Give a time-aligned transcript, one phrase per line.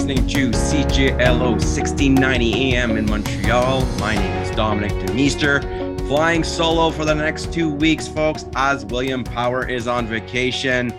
[0.00, 3.84] listening to CJLO 1690 AM in Montreal.
[3.98, 5.60] My name is Dominic Demeester,
[6.08, 10.90] flying solo for the next two weeks, folks, as William Power is on vacation.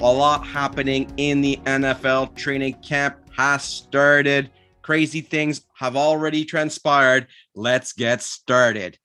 [0.00, 2.34] A lot happening in the NFL.
[2.34, 4.50] Training camp has started.
[4.80, 7.26] Crazy things have already transpired.
[7.54, 8.98] Let's get started.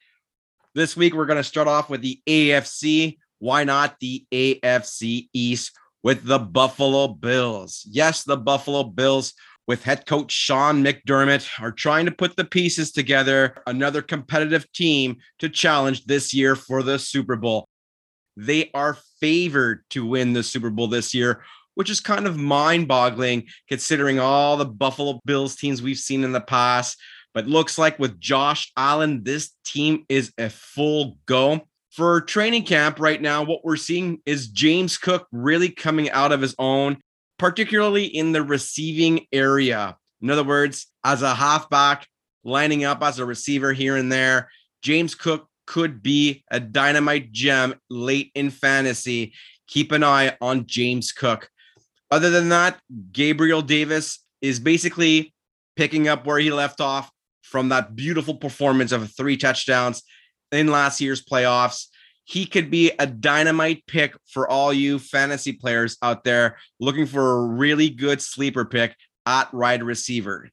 [0.76, 3.18] This week, we're going to start off with the AFC.
[3.40, 5.74] Why not the AFC East?
[6.04, 7.86] With the Buffalo Bills.
[7.90, 9.34] Yes, the Buffalo Bills
[9.68, 15.18] with head coach Sean McDermott are trying to put the pieces together, another competitive team
[15.40, 17.68] to challenge this year for the Super Bowl.
[18.36, 21.44] They are favored to win the Super Bowl this year,
[21.76, 26.32] which is kind of mind boggling considering all the Buffalo Bills teams we've seen in
[26.32, 26.98] the past.
[27.34, 33.00] But looks like with Josh Allen, this team is a full go for training camp
[33.00, 36.98] right now, what we're seeing is James Cook really coming out of his own,
[37.38, 39.98] particularly in the receiving area.
[40.22, 42.08] In other words, as a halfback,
[42.44, 44.50] lining up as a receiver here and there,
[44.82, 49.34] James Cook could be a dynamite gem late in fantasy.
[49.68, 51.50] Keep an eye on James Cook.
[52.10, 52.80] Other than that,
[53.12, 55.34] Gabriel Davis is basically
[55.76, 60.04] picking up where he left off from that beautiful performance of three touchdowns
[60.52, 61.88] in last year's playoffs.
[62.24, 67.32] He could be a dynamite pick for all you fantasy players out there looking for
[67.32, 70.50] a really good sleeper pick at wide receiver.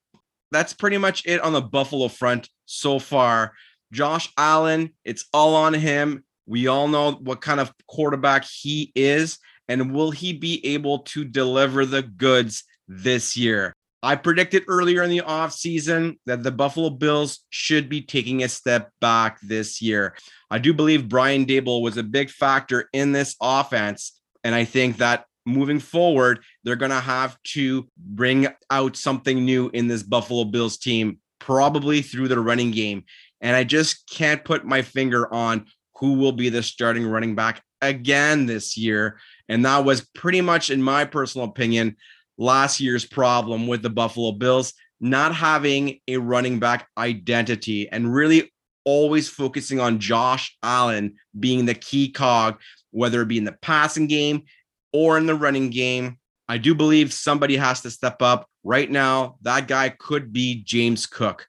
[0.51, 3.53] That's pretty much it on the Buffalo front so far.
[3.93, 6.25] Josh Allen, it's all on him.
[6.47, 11.25] We all know what kind of quarterback he is, and will he be able to
[11.25, 13.75] deliver the goods this year?
[14.03, 18.93] I predicted earlier in the offseason that the Buffalo Bills should be taking a step
[19.01, 20.17] back this year.
[20.51, 24.21] I do believe Brian Daboll was a big factor in this offense.
[24.45, 29.69] And I think that moving forward, they're going to have to bring out something new
[29.71, 33.05] in this Buffalo Bills team, probably through the running game.
[33.41, 37.63] And I just can't put my finger on who will be the starting running back
[37.83, 39.19] again this year.
[39.49, 41.97] And that was pretty much, in my personal opinion,
[42.39, 48.51] last year's problem with the Buffalo Bills, not having a running back identity and really
[48.85, 52.59] always focusing on Josh Allen being the key cog,
[52.91, 54.45] whether it be in the passing game
[54.93, 56.19] or in the running game.
[56.49, 58.49] I do believe somebody has to step up.
[58.65, 61.47] Right now, that guy could be James Cook.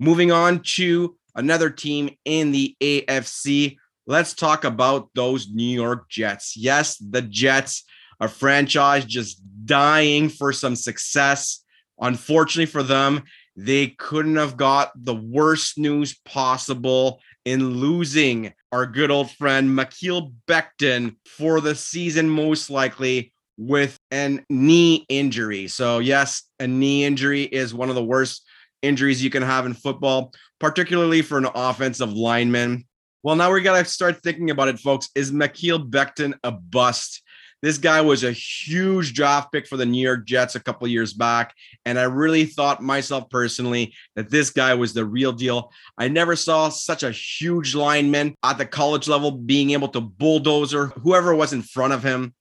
[0.00, 3.76] Moving on to another team in the AFC,
[4.06, 6.56] let's talk about those New York Jets.
[6.56, 7.84] Yes, the Jets,
[8.20, 11.64] a franchise just dying for some success.
[12.00, 13.22] Unfortunately for them,
[13.56, 20.32] they couldn't have got the worst news possible in losing our good old friend Mekhi
[20.46, 25.66] Becton for the season, most likely with an knee injury.
[25.66, 28.44] So, yes, a knee injury is one of the worst
[28.82, 32.86] injuries you can have in football, particularly for an offensive lineman.
[33.24, 35.08] Well, now we got to start thinking about it, folks.
[35.16, 37.22] Is Mekhi Becton a bust?
[37.60, 41.12] This guy was a huge draft pick for the New York Jets a couple years
[41.12, 41.54] back.
[41.84, 45.72] And I really thought myself personally that this guy was the real deal.
[45.96, 50.86] I never saw such a huge lineman at the college level being able to bulldozer
[51.02, 52.32] whoever was in front of him.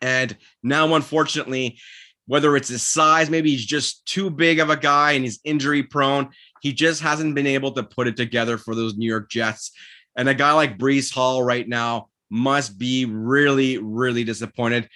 [0.00, 1.78] And now, unfortunately,
[2.26, 5.82] whether it's his size, maybe he's just too big of a guy and he's injury
[5.82, 6.30] prone.
[6.62, 9.72] He just hasn't been able to put it together for those New York Jets.
[10.16, 14.88] And a guy like Breece Hall right now must be really, really disappointed.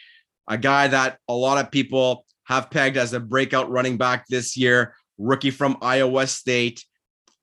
[0.49, 4.57] A guy that a lot of people have pegged as a breakout running back this
[4.57, 6.85] year, rookie from Iowa State.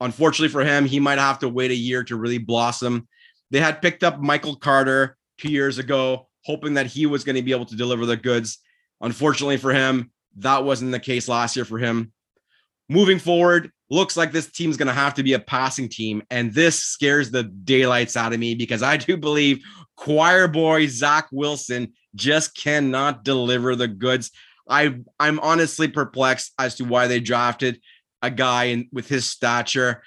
[0.01, 3.07] Unfortunately for him, he might have to wait a year to really blossom.
[3.51, 7.43] They had picked up Michael Carter two years ago, hoping that he was going to
[7.43, 8.59] be able to deliver the goods.
[9.01, 12.11] Unfortunately for him, that wasn't the case last year for him.
[12.89, 16.23] Moving forward, looks like this team's going to have to be a passing team.
[16.29, 19.63] And this scares the daylights out of me because I do believe
[19.95, 24.31] choir boy Zach Wilson just cannot deliver the goods.
[24.67, 27.79] I I'm honestly perplexed as to why they drafted
[28.21, 30.01] a guy in, with his stature.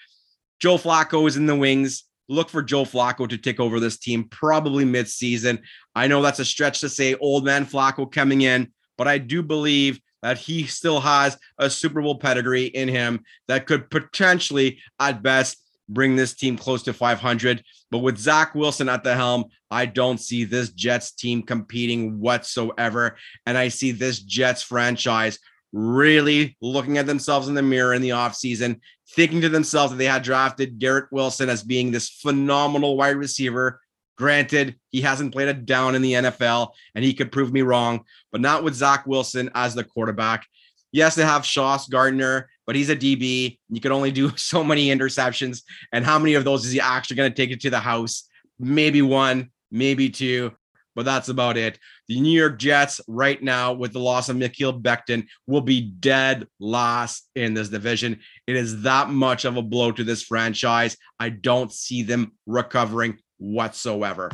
[0.61, 2.05] Joe Flacco is in the wings.
[2.29, 5.61] Look for Joe Flacco to take over this team probably mid-season.
[5.95, 9.43] I know that's a stretch to say old man Flacco coming in, but I do
[9.43, 15.23] believe that he still has a Super Bowl pedigree in him that could potentially, at
[15.23, 17.63] best, bring this team close to 500.
[17.91, 23.17] But with Zach Wilson at the helm, I don't see this Jets team competing whatsoever.
[23.47, 25.39] And I see this Jets franchise
[25.73, 28.81] really looking at themselves in the mirror in the offseason,
[29.11, 33.81] thinking to themselves that they had drafted Garrett Wilson as being this phenomenal wide receiver.
[34.19, 38.05] Granted, he hasn't played a down in the NFL and he could prove me wrong,
[38.33, 40.45] but not with Zach Wilson as the quarterback.
[40.91, 43.59] Yes, they have Sauce Gardner, but he's a DB.
[43.69, 45.63] You can only do so many interceptions.
[45.93, 48.29] And how many of those is he actually going to take it to the house?
[48.59, 50.53] Maybe one, maybe two,
[50.97, 51.79] but that's about it.
[52.09, 56.49] The New York Jets, right now, with the loss of Mekhi Becton, will be dead
[56.59, 58.19] last in this division.
[58.49, 60.97] It is that much of a blow to this franchise.
[61.21, 64.31] I don't see them recovering whatsoever.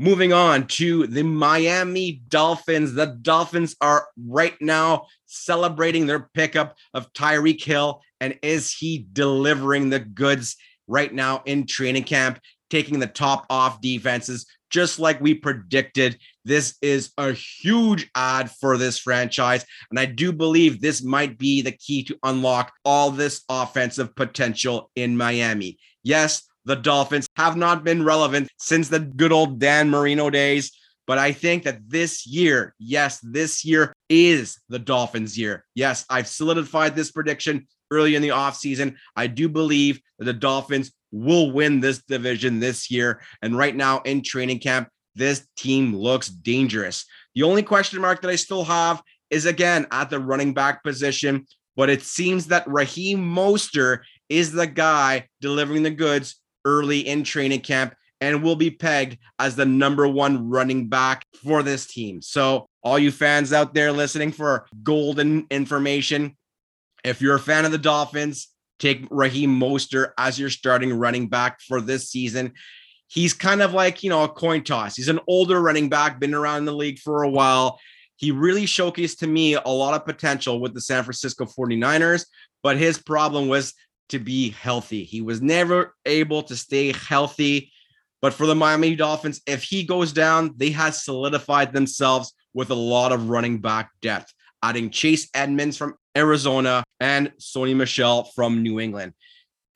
[0.00, 2.94] Moving on to the Miami Dolphins.
[2.94, 8.00] The Dolphins are right now celebrating their pickup of Tyreek Hill.
[8.20, 10.56] And is he delivering the goods
[10.86, 12.38] right now in training camp,
[12.70, 16.16] taking the top off defenses, just like we predicted?
[16.44, 19.66] This is a huge ad for this franchise.
[19.90, 24.92] And I do believe this might be the key to unlock all this offensive potential
[24.94, 25.78] in Miami.
[26.04, 30.70] Yes, the Dolphins have not been relevant since the good old Dan Marino days.
[31.06, 35.64] But I think that this year, yes, this year is the Dolphins' year.
[35.74, 38.96] Yes, I've solidified this prediction early in the offseason.
[39.16, 43.22] I do believe that the Dolphins will win this division this year.
[43.40, 47.06] And right now in training camp, this team looks dangerous.
[47.34, 51.46] The only question mark that I still have is again at the running back position,
[51.76, 56.36] but it seems that Raheem Mostert is the guy delivering the goods
[56.68, 61.62] early in training camp and will be pegged as the number one running back for
[61.62, 62.20] this team.
[62.20, 66.36] So, all you fans out there listening for golden information,
[67.04, 68.48] if you're a fan of the Dolphins,
[68.78, 72.52] take Raheem Mostert as your starting running back for this season.
[73.08, 74.96] He's kind of like, you know, a coin toss.
[74.96, 77.80] He's an older running back, been around the league for a while.
[78.16, 82.26] He really showcased to me a lot of potential with the San Francisco 49ers,
[82.62, 83.74] but his problem was
[84.08, 85.04] to be healthy.
[85.04, 87.72] He was never able to stay healthy.
[88.20, 92.74] But for the Miami Dolphins, if he goes down, they have solidified themselves with a
[92.74, 94.32] lot of running back depth,
[94.62, 99.12] adding Chase Edmonds from Arizona and Sony Michel from New England.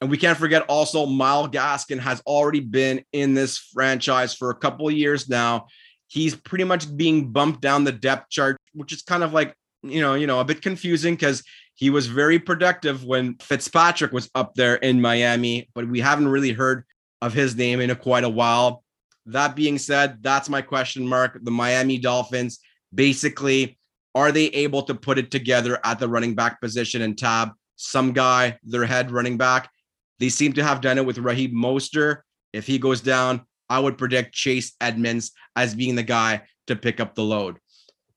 [0.01, 4.57] And we can't forget also Myles Gaskin has already been in this franchise for a
[4.57, 5.67] couple of years now.
[6.09, 10.01] He's pretty much being bumped down the depth chart, which is kind of like, you
[10.01, 14.55] know, you know, a bit confusing because he was very productive when Fitzpatrick was up
[14.55, 16.85] there in Miami, but we haven't really heard
[17.21, 18.85] of his name in a, quite a while.
[19.27, 21.39] That being said, that's my question mark.
[21.43, 22.59] The Miami Dolphins
[22.95, 23.79] basically
[24.15, 28.13] are they able to put it together at the running back position and tab some
[28.13, 29.71] guy, their head running back?
[30.19, 32.19] They seem to have done it with Raheem Mostert.
[32.53, 37.01] If he goes down, I would predict Chase Edmonds as being the guy to pick
[37.01, 37.59] up the load.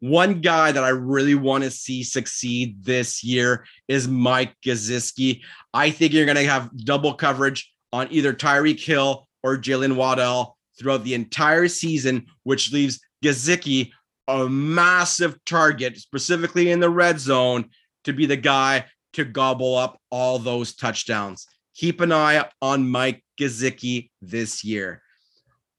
[0.05, 5.41] One guy that I really want to see succeed this year is Mike Gesicki.
[5.73, 10.59] I think you're going to have double coverage on either Tyreek Hill or Jaylen Waddle
[10.77, 13.93] throughout the entire season, which leaves Gesicki
[14.27, 17.71] a massive target, specifically in the red zone,
[18.03, 21.47] to be the guy to gobble up all those touchdowns.
[21.73, 25.01] Keep an eye on Mike Gesicki this year.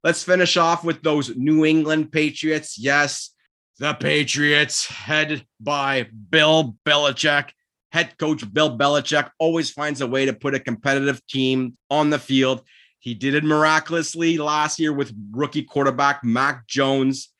[0.02, 2.76] Let's finish off with those New England Patriots.
[2.76, 3.30] Yes,
[3.78, 7.50] the Patriots, headed by Bill Belichick.
[7.92, 12.18] Head coach Bill Belichick always finds a way to put a competitive team on the
[12.18, 12.62] field.
[13.00, 17.32] He did it miraculously last year with rookie quarterback Mac Jones.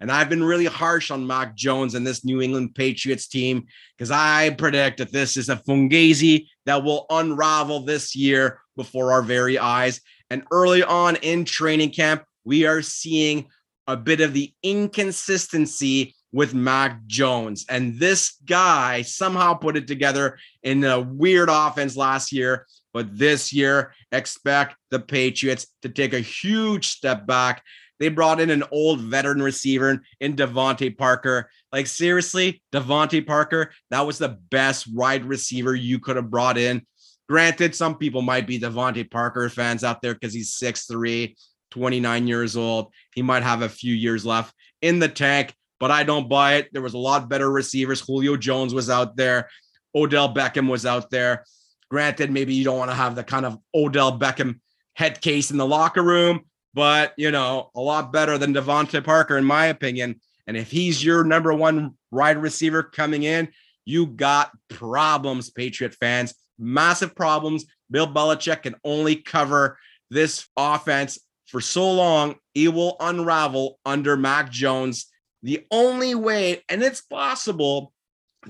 [0.00, 4.10] And I've been really harsh on Mac Jones and this New England Patriots team because
[4.10, 9.58] I predict that this is a Fungazi that will unravel this year before our very
[9.58, 10.00] eyes.
[10.30, 13.46] And early on in training camp, we are seeing
[13.86, 17.66] a bit of the inconsistency with Mac Jones.
[17.68, 22.66] And this guy somehow put it together in a weird offense last year.
[22.94, 27.62] But this year, expect the Patriots to take a huge step back.
[27.98, 31.50] They brought in an old veteran receiver in DeVante Parker.
[31.70, 36.82] Like, seriously, DeVante Parker, that was the best wide receiver you could have brought in.
[37.28, 41.34] Granted, some people might be DeVante Parker fans out there because he's 6'3
[41.72, 42.92] 29 years old.
[43.14, 46.68] He might have a few years left in the tank, but I don't buy it.
[46.72, 48.00] There was a lot better receivers.
[48.00, 49.48] Julio Jones was out there.
[49.94, 51.44] Odell Beckham was out there.
[51.90, 54.60] Granted, maybe you don't want to have the kind of Odell Beckham
[54.94, 56.42] head case in the locker room,
[56.74, 60.20] but you know, a lot better than DeVante Parker, in my opinion.
[60.46, 63.48] And if he's your number one wide receiver coming in,
[63.86, 66.34] you got problems, Patriot fans.
[66.58, 67.64] Massive problems.
[67.90, 69.78] Bill Belichick can only cover
[70.10, 71.18] this offense
[71.52, 75.06] for so long, it will unravel under Mac Jones.
[75.42, 77.92] The only way, and it's possible,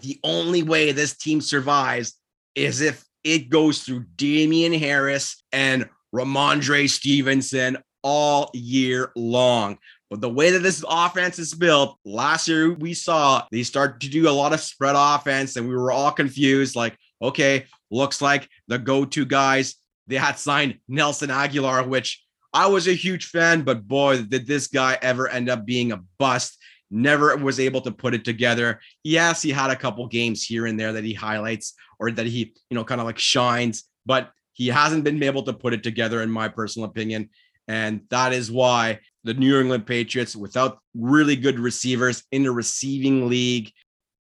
[0.00, 2.14] the only way this team survives
[2.54, 9.78] is if it goes through Damien Harris and Rhamondre Stevenson all year long.
[10.08, 14.08] But the way that this offense is built, last year we saw they start to
[14.08, 16.76] do a lot of spread offense, and we were all confused.
[16.76, 19.74] Like, okay, looks like the go-to guys
[20.06, 24.66] they had signed Nelson Agholor, which I was a huge fan, but boy, did this
[24.66, 26.58] guy ever end up being a bust.
[26.90, 28.80] Never was able to put it together.
[29.02, 32.52] Yes, he had a couple games here and there that he highlights or that he,
[32.68, 36.20] you know, kind of like shines, but he hasn't been able to put it together,
[36.20, 37.30] in my personal opinion.
[37.68, 43.28] And that is why the New England Patriots, without really good receivers in the receiving
[43.28, 43.72] league,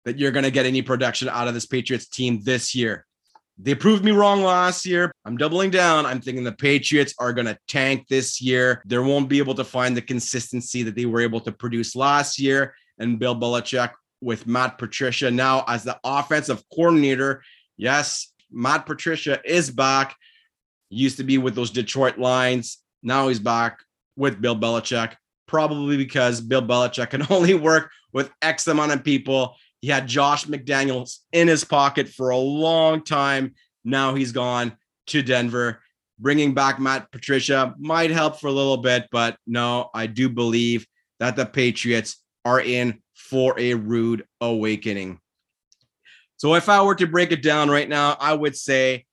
[0.06, 3.06] that you're going to get any production out of this Patriots team this year.
[3.62, 5.12] They proved me wrong last year.
[5.26, 6.06] I'm doubling down.
[6.06, 8.82] I'm thinking the Patriots are going to tank this year.
[8.86, 12.40] They won't be able to find the consistency that they were able to produce last
[12.40, 12.74] year.
[13.00, 17.44] And Bill Belichick with Matt Patricia now as the offensive coordinator.
[17.76, 20.16] Yes, Matt Patricia is back.
[20.90, 22.78] used to be with those Detroit Lions.
[23.04, 23.80] Now he's back
[24.16, 25.16] with Bill Belichick,
[25.48, 29.56] probably because Bill Belichick can only work with X amount of people.
[29.82, 33.54] He had Josh McDaniels in his pocket for a long time.
[33.84, 35.82] Now he's gone to Denver.
[36.20, 40.86] Bringing back Matt Patricia might help for a little bit, but no, I do believe
[41.20, 45.20] that the Patriots are in for a rude awakening.
[46.38, 49.06] So if I were to break it down right now, I would say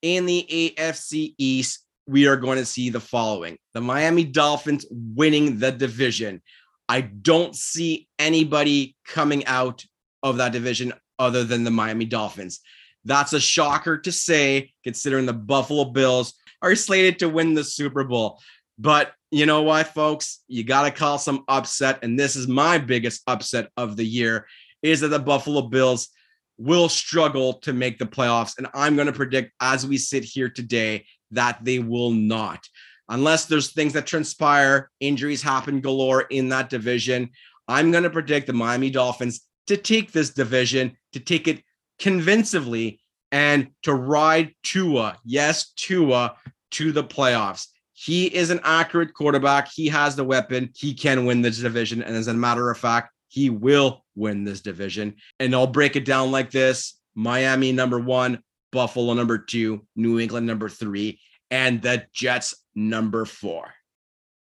[0.00, 5.58] in the AFC East, we are going to see the following the Miami Dolphins winning
[5.58, 6.40] the division.
[6.88, 9.84] I don't see anybody coming out
[10.22, 12.60] of that division other than the Miami Dolphins.
[13.04, 18.04] That's a shocker to say, considering the Buffalo Bills are slated to win the Super
[18.04, 18.40] Bowl.
[18.78, 20.40] But you know what, folks?
[20.48, 22.00] You got to call some upset.
[22.02, 24.46] And this is my biggest upset of the year
[24.82, 26.08] is that the Buffalo Bills
[26.56, 28.58] will struggle to make the playoffs.
[28.58, 32.66] And I'm going to predict as we sit here today that they will not.
[33.08, 37.30] Unless there's things that transpire, injuries happen galore in that division.
[37.66, 41.62] I'm going to predict the Miami Dolphins to take this division, to take it
[41.98, 46.36] convincingly, and to ride Tua, yes, Tua,
[46.72, 47.66] to the playoffs.
[47.92, 49.68] He is an accurate quarterback.
[49.72, 50.70] He has the weapon.
[50.76, 52.02] He can win this division.
[52.02, 55.16] And as a matter of fact, he will win this division.
[55.40, 60.46] And I'll break it down like this Miami number one, Buffalo number two, New England
[60.46, 61.20] number three,
[61.50, 63.74] and the Jets number four.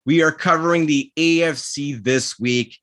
[0.06, 2.78] We are covering the AFC this week.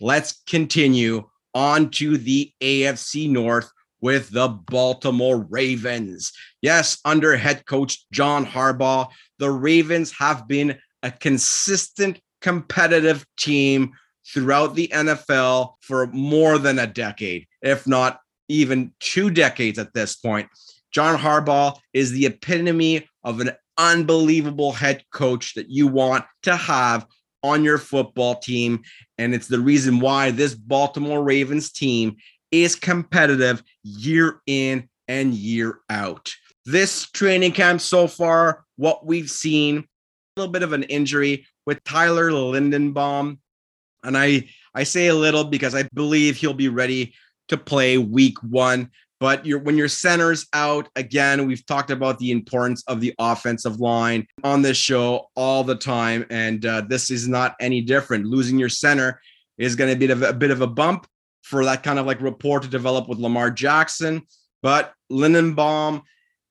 [0.00, 6.32] Let's continue on to the AFC North with the Baltimore Ravens.
[6.62, 13.92] Yes, under head coach John Harbaugh, the Ravens have been a consistent competitive team
[14.32, 20.16] throughout the NFL for more than a decade, if not even two decades at this
[20.16, 20.48] point.
[20.92, 27.06] John Harbaugh is the epitome of an unbelievable head coach that you want to have
[27.42, 28.82] on your football team.
[29.18, 32.16] And it's the reason why this Baltimore Ravens team
[32.50, 36.30] is competitive year in and year out.
[36.66, 41.82] This training camp so far, what we've seen, a little bit of an injury with
[41.84, 43.38] Tyler Linderbaum.
[44.02, 47.14] And I, I say a little because I believe he'll be ready
[47.48, 48.90] to play week one.
[49.20, 53.78] But you're, when your center's out, again, we've talked about the importance of the offensive
[53.78, 56.24] line on this show all the time.
[56.30, 58.24] And uh, this is not any different.
[58.24, 59.20] Losing your center
[59.58, 61.06] is going to be a, bit of a bump
[61.42, 64.22] for that kind of like rapport to develop with Lamar Jackson.
[64.62, 66.02] But Linderbaum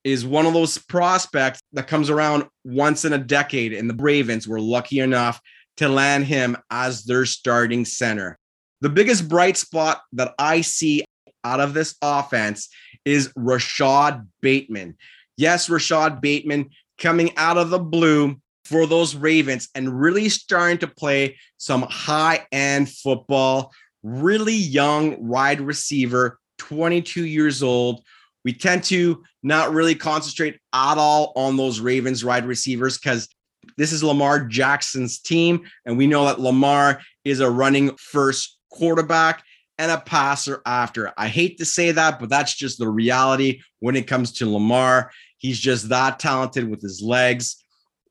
[0.04, 3.74] is one of those prospects that comes around once in a decade.
[3.74, 5.42] And the Ravens were lucky enough
[5.78, 8.38] to land him as their starting center.
[8.82, 11.04] The biggest bright spot that I see
[11.44, 12.70] out of this offense
[13.06, 14.98] is Rashod Bateman.
[15.38, 20.88] Yes, Rashod Bateman coming out of the blue for those Ravens and really starting to
[20.88, 23.72] play some high end football.
[24.04, 28.04] Really young wide receiver, 22 years old.
[28.46, 33.28] We tend to not really concentrate at all on those Ravens wide receivers because
[33.78, 35.62] this is Lamar Jackson's team.
[35.86, 39.44] And we know that Lamar is a running first quarterback
[39.80, 41.12] and a passer after.
[41.18, 45.12] I hate to say that, but that's just the reality when it comes to Lamar.
[45.38, 47.64] He's just that talented with his legs.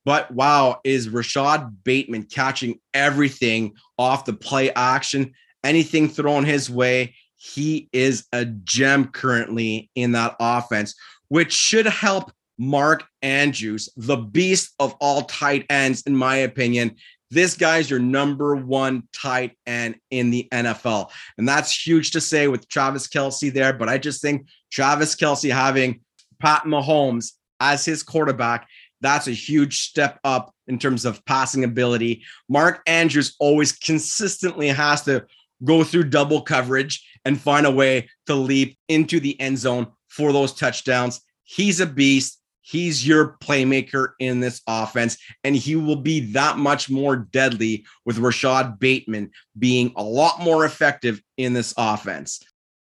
[0.04, 7.14] But wow, is Rashod Bateman catching everything off the play action, anything thrown his way?
[7.36, 10.94] He is a gem currently in that offense,
[11.28, 16.96] which should help Mark Andrews, the beast of all tight ends, in my opinion,
[17.30, 21.10] this guy's your number one tight end in the NFL.
[21.36, 23.72] And that's huge to say with Travis Kelce there.
[23.72, 26.00] But I just think Travis Kelce having
[26.40, 28.68] Pat Mahomes as his quarterback
[29.00, 32.24] That's a huge step up in terms of passing ability.
[32.48, 35.24] Mark Andrews always consistently has to
[35.64, 40.32] go through double coverage and find a way to leap into the end zone for
[40.32, 41.20] those touchdowns.
[41.44, 42.40] He's a beast.
[42.68, 48.18] He's your playmaker in this offense, and he will be that much more deadly with
[48.18, 52.42] Rashod Bateman being a lot more effective in this offense.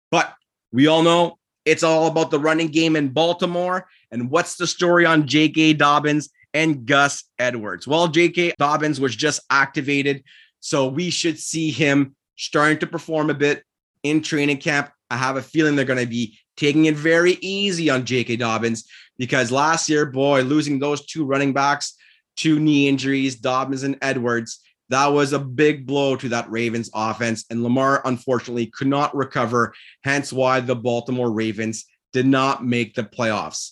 [0.09, 0.33] But
[0.71, 3.89] we all know it's all about the running game in Baltimore.
[4.09, 5.73] And what's the story on J.K.
[5.73, 7.85] Dobbins and Gus Edwards?
[7.85, 8.53] Well, J.K.
[8.57, 10.23] Dobbins was just activated.
[10.61, 13.63] So we should see him starting to perform a bit
[14.03, 14.91] in training camp.
[15.09, 18.37] I have a feeling they're going to be taking it very easy on J.K.
[18.37, 21.95] Dobbins because last year, boy, losing those two running backs,
[22.35, 27.45] two knee injuries, Dobbins and Edwards, that was a big blow to that Ravens offense.
[27.49, 33.03] And Lamar, unfortunately, could not recover, hence why the Baltimore Ravens did not make the
[33.03, 33.71] playoffs.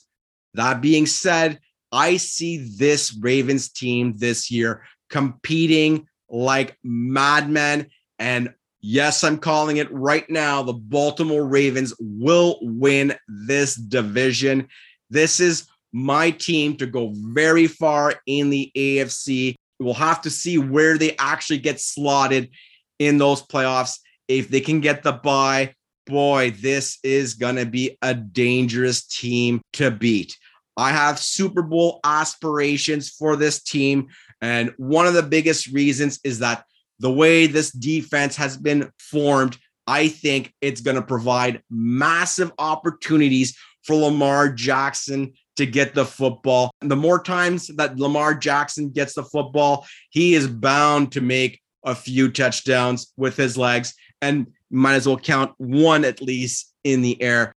[0.56, 1.60] That being said,
[1.92, 7.88] I see this Ravens team this year competing like madmen.
[8.18, 10.64] And yes, I'm calling it right now.
[10.64, 14.68] The Baltimore Ravens will win this division.
[15.10, 19.56] This is my team to go very far in the AFC.
[19.80, 22.50] We'll have to see where they actually get slotted
[23.00, 24.00] in those playoffs.
[24.28, 25.74] If they can get the bye,
[26.06, 30.38] boy, this is going to be a dangerous team to beat.
[30.78, 34.08] I have Super Bowl aspirations for this team.
[34.42, 36.64] And one of the biggest reasons is that
[37.02, 43.58] the way this defense has been formed, I think it's going to provide massive opportunities
[43.84, 46.72] for Lamar Jackson to get the football.
[46.82, 51.60] And the more times that Lamar Jackson gets the football, he is bound to make
[51.84, 57.02] a few touchdowns with his legs and might as well count one at least in
[57.02, 57.56] the air.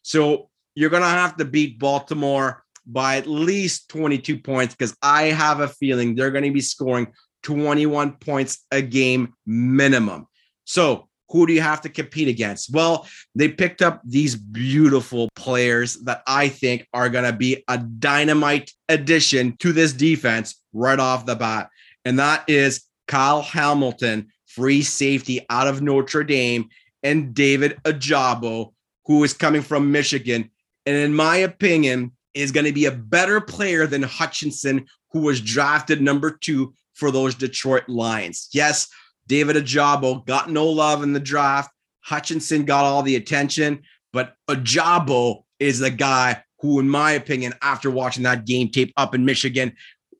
[0.00, 5.24] So you're going to have to beat Baltimore by at least 22 points because I
[5.24, 7.08] have a feeling they're going to be scoring
[7.46, 10.26] 21 points a game minimum.
[10.64, 12.74] So who do you have to compete against?
[12.74, 17.78] Well, they picked up these beautiful players that I think are going to be a
[17.78, 21.70] dynamite addition to this defense right off the bat.
[22.04, 26.68] And that is Kyle Hamilton, free safety out of Notre Dame,
[27.04, 28.72] and David Ojabo,
[29.04, 30.50] who is coming from Michigan.
[30.84, 35.40] And in my opinion, is going to be a better player than Hutchinson, who was
[35.40, 38.48] drafted number two for those Detroit Lions.
[38.52, 38.88] Yes,
[39.26, 41.70] David Ojabo got no love in the draft.
[42.00, 43.82] Hutchinson got all the attention,
[44.12, 49.14] but Ojabo is the guy who, in my opinion, after watching that game tape up
[49.14, 49.74] in Michigan,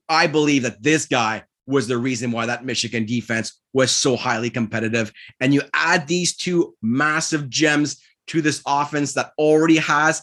[0.08, 4.50] I believe that this guy was the reason why that Michigan defense was so highly
[4.50, 5.12] competitive.
[5.40, 10.22] And you add these two massive gems to this offense that already has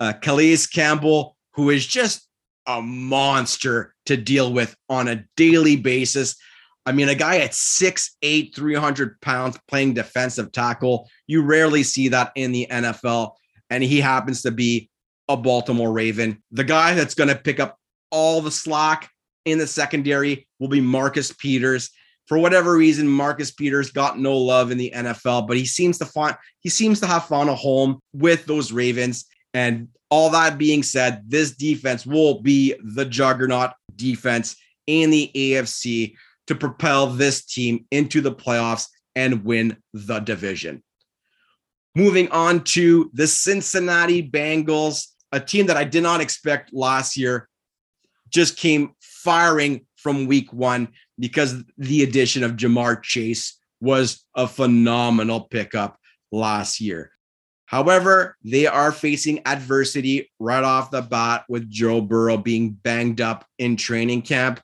[0.00, 2.28] uh, Calais Campbell, who is just
[2.66, 6.36] a monster to deal with on a daily basis.
[6.84, 12.32] I mean, a guy at 6'8, 300 pounds playing defensive tackle, you rarely see that
[12.34, 13.32] in the NFL.
[13.70, 14.90] And he happens to be
[15.28, 16.42] a Baltimore Raven.
[16.50, 17.78] The guy that's going to pick up
[18.10, 19.10] all the slack
[19.44, 21.90] in the secondary will be Marcus Peters.
[22.26, 26.04] For whatever reason, Marcus Peters got no love in the NFL, but he seems to
[26.04, 29.26] find he seems to have found a home with those Ravens.
[29.54, 36.14] And all that being said, this defense will be the juggernaut defense in the AFC
[36.46, 40.82] to propel this team into the playoffs and win the division.
[41.94, 47.48] Moving on to the Cincinnati Bengals, a team that I did not expect last year,
[48.30, 50.88] just came firing from week one
[51.18, 55.98] because the addition of Ja'Marr Chase was a phenomenal pickup
[56.32, 57.11] last year.
[57.72, 63.44] However, they are facing adversity right off the bat with Joe Burrow being banged up
[63.58, 64.60] in training camp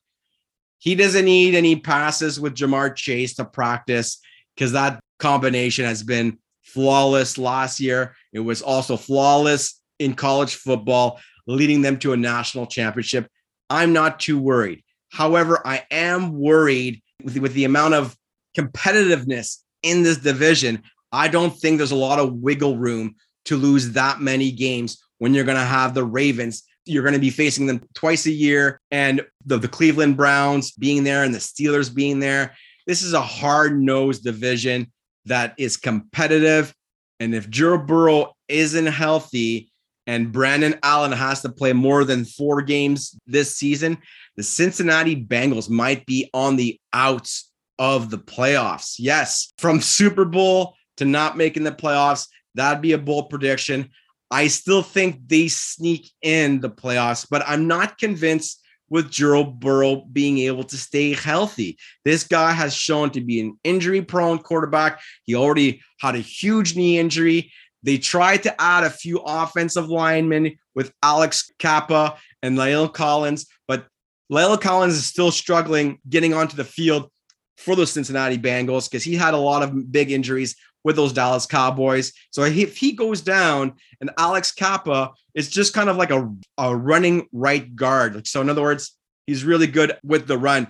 [0.79, 4.19] he doesn't need any passes with Ja'Marr Chase to practice
[4.55, 8.15] because that combination has been flawless last year.
[8.33, 13.29] It was also flawless in college football, leading them to a national championship.
[13.69, 14.85] I'm not too worried.
[15.11, 18.17] However, I am worried with, with the amount of
[18.57, 20.85] competitiveness in this division.
[21.13, 23.17] I don't think there's a lot of wiggle room
[23.47, 27.21] to lose that many games when you're going to have the Ravens you're going to
[27.21, 28.81] be facing them twice a year.
[28.91, 32.55] And the, the Cleveland Browns being there and the Steelers being there.
[32.87, 34.91] This is a hard nosed division
[35.27, 36.75] that is competitive.
[37.21, 39.71] And if Joe Burrow isn't healthy
[40.07, 43.99] and Brandon Allen has to play more than four games this season,
[44.37, 48.95] the Cincinnati Bengals might be on the outs of the playoffs.
[48.99, 53.91] Yes, from Super Bowl to not making the playoffs, that'd be a bold prediction.
[54.31, 60.07] I still think they sneak in the playoffs, but I'm not convinced with Joe Burrow
[60.13, 61.79] being able to stay healthy.
[62.05, 65.01] This guy has shown to be an injury prone quarterback.
[65.25, 67.53] He already had a huge knee injury.
[67.83, 73.87] They tried to add a few offensive linemen with Alex Cappa and La'el Collins, but
[74.33, 77.11] La'el Collins is still struggling getting onto the field
[77.57, 80.55] for the Cincinnati Bengals because he had a lot of big injuries
[80.89, 82.15] with those Dallas Cowboys.
[82.31, 86.75] So if he goes down and Alex Cappa is just kind of like a, a
[86.75, 88.27] running right guard.
[88.27, 88.97] So in other words,
[89.27, 90.67] he's really good with the run.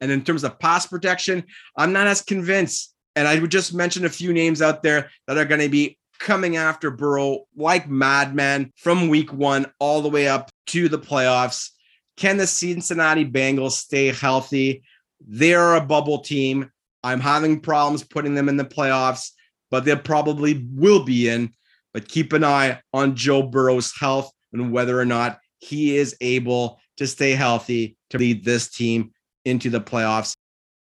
[0.00, 1.42] And in terms of pass protection,
[1.76, 2.94] I'm not as convinced.
[3.16, 5.98] And I would just mention a few names out there that are going to be
[6.20, 11.70] coming after Burrow like madman from week one all the way up to the playoffs.
[12.16, 14.84] Can the Cincinnati Bengals stay healthy?
[15.26, 16.70] They're a bubble team.
[17.02, 19.32] I'm having problems putting them in the playoffs,
[19.70, 21.52] but they probably will be in.
[21.92, 26.78] But keep an eye on Joe Burrow's health and whether or not he is able
[26.98, 29.12] to stay healthy to lead this team
[29.44, 30.34] into the playoffs.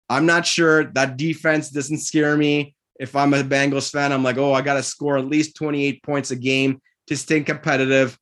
[0.09, 2.75] I'm not sure that defense doesn't scare me.
[3.01, 6.03] If I'm a Bengals fan, I'm like, oh, I got to score at least 28
[6.03, 8.18] points a game to stay competitive.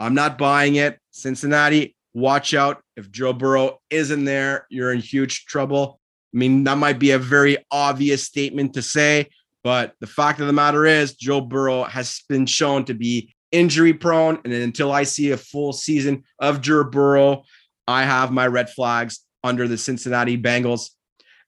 [0.00, 0.98] I'm not buying it.
[1.10, 2.82] Cincinnati, watch out.
[2.96, 6.00] If Joe Burrow isn't there, you're in huge trouble.
[6.34, 9.28] I mean, that might be a very obvious statement to say,
[9.66, 13.92] but the fact of the matter is, Joe Burrow has been shown to be injury
[13.92, 14.38] prone.
[14.44, 17.42] And until I see a full season of Joe Burrow,
[17.88, 20.90] I have my red flags under the Cincinnati Bengals.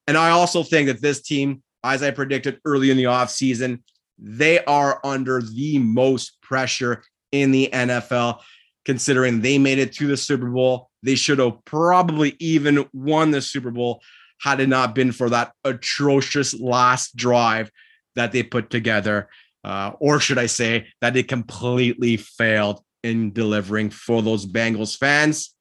[0.09, 3.83] And I also think that this team, as I predicted early in the offseason,
[4.19, 8.41] they are under the most pressure in the NFL
[8.85, 10.91] considering they made it to the Super Bowl.
[11.05, 14.03] They should have probably even won the Super Bowl
[14.41, 17.71] had it not been for that atrocious last drive
[18.19, 19.29] that they put together.
[19.65, 25.55] Uh, or should I say that they completely failed in delivering for those Bengals fans.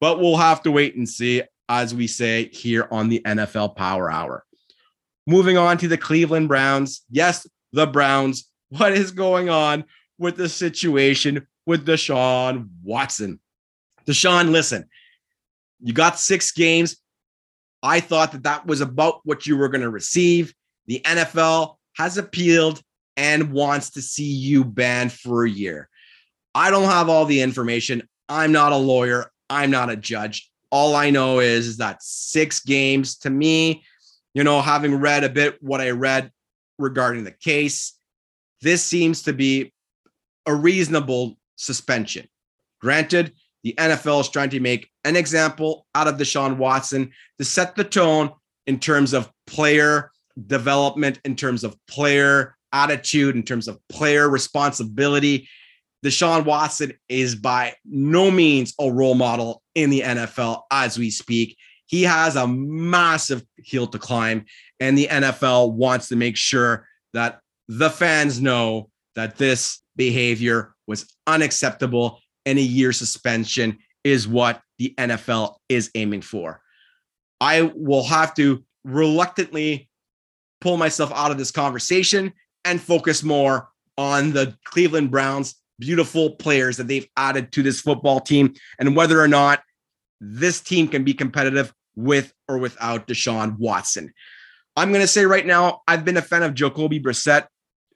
[0.00, 4.10] But we'll have to wait and see, as we say here on the NFL Power
[4.10, 4.44] Hour.
[5.26, 7.02] Moving on to the Cleveland Browns.
[7.10, 8.48] Yes, the Browns.
[8.70, 9.84] What is going on
[10.18, 13.40] with the situation with Deshaun Watson.
[14.06, 14.88] Deshaun, listen,
[15.80, 16.96] you got six games.
[17.82, 20.54] I thought that that was about what you were going to receive.
[20.92, 22.82] The NFL has appealed
[23.16, 25.88] and wants to see you banned for a year.
[26.54, 28.06] I don't have all the information.
[28.28, 29.32] I'm not a lawyer.
[29.48, 30.50] I'm not a judge.
[30.70, 33.84] All I know is, is that six games to me,
[34.34, 36.30] you know, having read a bit what I read
[36.78, 37.94] regarding the case,
[38.60, 39.72] this seems to be
[40.44, 42.28] a reasonable suspension.
[42.82, 43.32] Granted,
[43.64, 47.84] the NFL is trying to make an example out of Deshaun Watson to set the
[47.84, 48.32] tone
[48.66, 50.10] in terms of player
[50.46, 55.48] development, in terms of player attitude, in terms of player responsibility.
[56.04, 61.56] Deshaun Watson is by no means a role model in the NFL as we speak.
[61.86, 64.46] He has a massive hill to climb,
[64.80, 71.06] and the NFL wants to make sure that the fans know that this behavior was
[71.26, 76.60] unacceptable and a year suspension is what the NFL is aiming for.
[77.40, 79.88] I will have to reluctantly
[80.62, 82.32] pull myself out of this conversation
[82.64, 88.20] and focus more on the Cleveland Browns beautiful players that they've added to this football
[88.20, 89.62] team and whether or not
[90.20, 94.12] this team can be competitive with or without Deshaun Watson.
[94.76, 97.46] I'm going to say right now, I've been a fan of Jacoby Brissett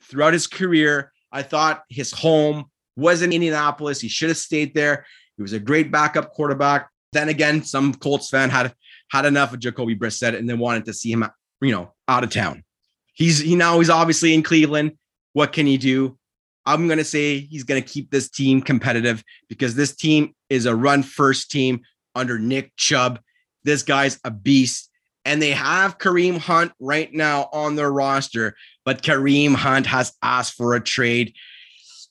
[0.02, 1.12] throughout his career.
[1.30, 2.64] I thought his home
[2.96, 4.00] was in Indianapolis.
[4.00, 5.06] He should have stayed there.
[5.36, 6.90] He was a great backup quarterback.
[7.12, 8.74] Then again, some Colts fan had
[9.10, 11.24] had enough of Jacoby Brissett and then wanted to see him,
[11.60, 12.64] you know, out of town.
[13.12, 14.92] He's he now he's obviously in Cleveland.
[15.32, 16.18] What can he do?
[16.66, 20.66] I'm going to say he's going to keep this team competitive because this team is
[20.66, 21.82] a run first team
[22.14, 23.20] under Nick Chubb.
[23.62, 24.90] This guy's a beast.
[25.24, 30.54] And they have Kareem Hunt right now on their roster, but Kareem Hunt has asked
[30.54, 31.34] for a trade.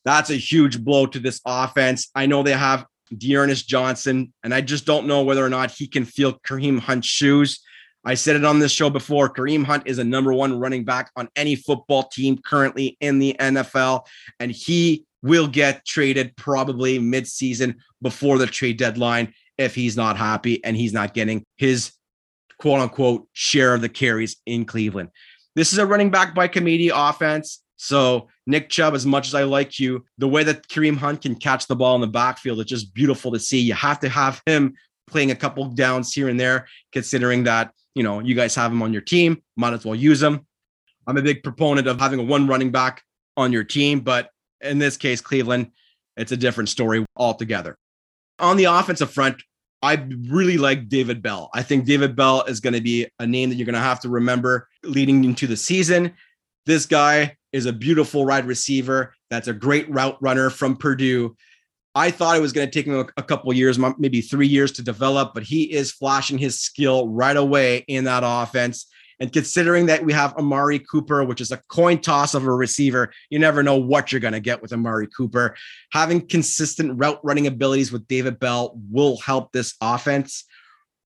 [0.03, 2.09] That's a huge blow to this offense.
[2.13, 5.87] I know they have D'Ernest Johnson, and I just don't know whether or not he
[5.87, 7.61] can feel Kareem Hunt's shoes.
[8.05, 9.33] I said it on this show before.
[9.33, 13.35] Kareem Hunt is a number one running back on any football team currently in the
[13.39, 14.05] NFL,
[14.39, 20.63] and he will get traded probably mid-season before the trade deadline if he's not happy
[20.63, 21.93] and he's not getting his
[22.59, 25.09] quote unquote share of the carries in Cleveland.
[25.55, 27.61] This is a running back by committee offense.
[27.77, 31.35] So, Nick Chubb, as much as I like you, the way that Kareem Hunt can
[31.35, 33.59] catch the ball in the backfield, it's just beautiful to see.
[33.59, 34.75] You have to have him
[35.07, 38.83] playing a couple downs here and there, considering that, you know, you guys have him
[38.83, 40.45] on your team, might as well use him.
[41.07, 43.03] I'm a big proponent of having a one running back
[43.37, 44.29] on your team, but
[44.61, 45.71] In this case, Cleveland,
[46.17, 47.77] it's a different story altogether.
[48.39, 49.41] On the offensive front,
[49.81, 51.49] I really like David Bell.
[51.53, 53.99] I think David Bell is going to be a name that you're going to have
[54.01, 56.13] to remember leading into the season.
[56.65, 59.13] This guy is a beautiful wide receiver.
[59.29, 61.35] That's a great route runner from Purdue.
[61.95, 64.83] I thought it was going to take him a, couple years, maybe three years to
[64.83, 68.87] develop, but he is flashing his skill right away in that offense.
[69.21, 73.13] And considering that we have Amari Cooper, which is a coin toss of a receiver,
[73.29, 75.55] you never know what you're going to get with Amari Cooper.
[75.93, 80.43] Having consistent route running abilities with David Bell will help this offense.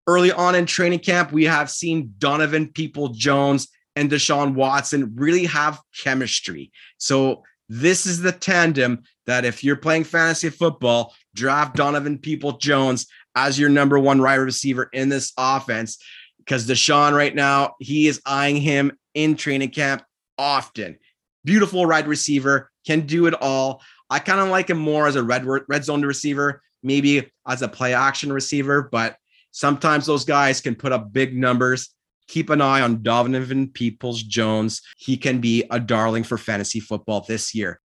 [0.08, 5.46] Early on in training camp, we have seen Donovan People Jones and Deshaun Watson really
[5.46, 6.72] have chemistry.
[6.98, 13.08] So, this is the tandem that if you're playing fantasy football, draft Donovan People Jones
[13.36, 16.00] as your number one wide receiver in this offense
[16.40, 20.04] because Deshaun right now, he is eyeing him in training camp
[20.38, 20.98] often.
[21.46, 23.84] Beautiful wide receiver, can do it all.
[24.10, 27.68] I kind of like him more as a red red zone receiver, maybe as a
[27.68, 29.16] play action receiver, but
[29.52, 31.94] sometimes those guys can put up big numbers.
[32.30, 34.84] Keep an eye on Donovan Peoples Jones.
[34.98, 37.82] He can be a darling for fantasy football this year.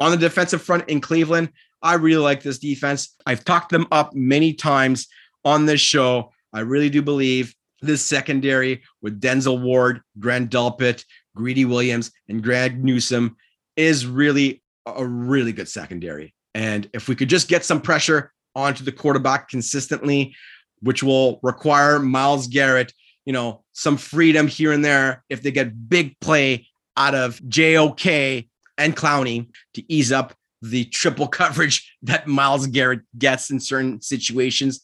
[0.00, 1.50] On the defensive front in Cleveland,
[1.82, 3.14] I really like this defense.
[3.26, 5.06] I've talked them up many times
[5.44, 6.32] on this show.
[6.52, 11.04] I really do believe this secondary with Denzel Ward, Grant Delpit,
[11.36, 13.36] Greedy Williams, and Greg Newsome
[13.76, 16.34] is really a really good secondary.
[16.54, 20.34] And if we could just get some pressure onto the quarterback consistently,
[20.80, 22.94] which will require Myles Garrett,
[23.28, 28.48] you know, some freedom here and there if they get big play out of JOK
[28.78, 34.80] and Clowney to ease up the triple coverage that Myles Garrett gets in certain situations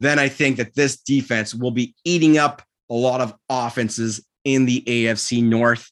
[0.00, 4.64] then I think that this defense will be eating up a lot of offenses in
[4.64, 5.90] the AFC North.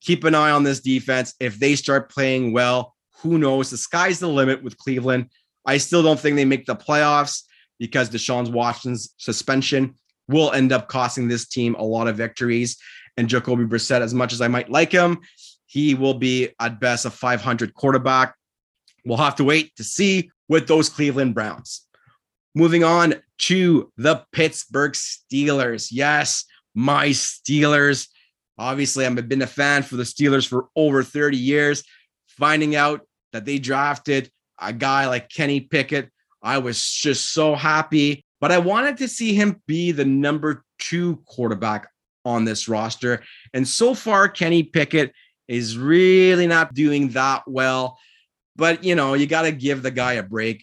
[0.00, 1.34] Keep an eye on this defense.
[1.40, 3.70] If they start playing well, who knows?
[3.70, 5.30] The sky's the limit with Cleveland.
[5.64, 7.42] I still don't think they make the playoffs
[7.78, 9.94] because Deshaun Watson's suspension
[10.28, 12.76] will end up costing this team a lot of victories.
[13.16, 15.20] And Jacoby Brissett, as much as I might like him,
[15.66, 18.34] he will be at best a 500 quarterback.
[19.04, 21.86] We'll have to wait to see with those Cleveland Browns.
[22.54, 25.88] Moving on to the Pittsburgh Steelers.
[25.90, 28.08] Yes, my Steelers.
[28.56, 31.82] Obviously, I've been a fan for the Steelers for over 30 years.
[32.28, 33.00] Finding out
[33.32, 36.10] that they drafted a guy like Kenny Pickett,
[36.42, 38.23] I was just so happy.
[38.44, 41.88] But I wanted to see him be the number two quarterback
[42.26, 43.22] on this roster.
[43.54, 45.14] And so far, Kenny Pickett
[45.48, 47.98] is really not doing that well.
[48.54, 50.62] But, you know, you got to give the guy a break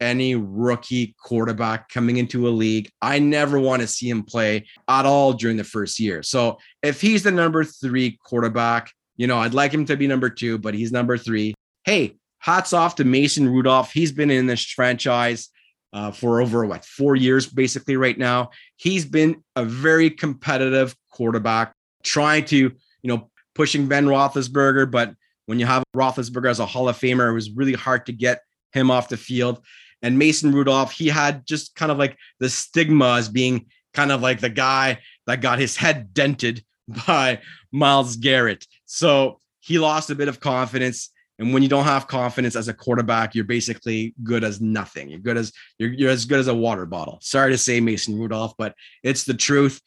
[0.00, 2.92] any rookie quarterback coming into a league.
[3.02, 6.22] I never want to see him play at all during the first year.
[6.22, 10.30] So if he's the number three quarterback, you know, I'd like him to be number
[10.30, 11.54] two, but he's number three.
[11.82, 13.90] Hey, hats off to Mason Rudolph.
[13.90, 15.48] He's been in this franchise
[15.92, 18.50] uh, for over what four years, basically, right now.
[18.76, 22.72] He's been a very competitive quarterback, trying to, you
[23.02, 24.90] know, pushing Ben Roethlisberger.
[24.90, 25.14] But
[25.46, 28.40] when you have Roethlisberger as a Hall of Famer, it was really hard to get
[28.72, 29.64] him off the field.
[30.02, 34.20] And Mason Rudolph, he had just kind of like the stigma as being kind of
[34.20, 36.64] like the guy that got his head dented
[37.06, 37.40] by
[37.72, 38.66] Myles Garrett.
[38.84, 41.10] So he lost a bit of confidence.
[41.38, 45.10] And when you don't have confidence as a quarterback, you're basically good as nothing.
[45.10, 47.18] You're good as you're, you're as good as a water bottle.
[47.20, 49.80] Sorry to say Mason Rudolph, but it's the truth.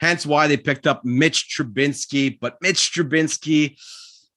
[0.00, 2.38] Hence why they picked up Mitch Trubisky.
[2.40, 3.76] But Mitch Trubisky,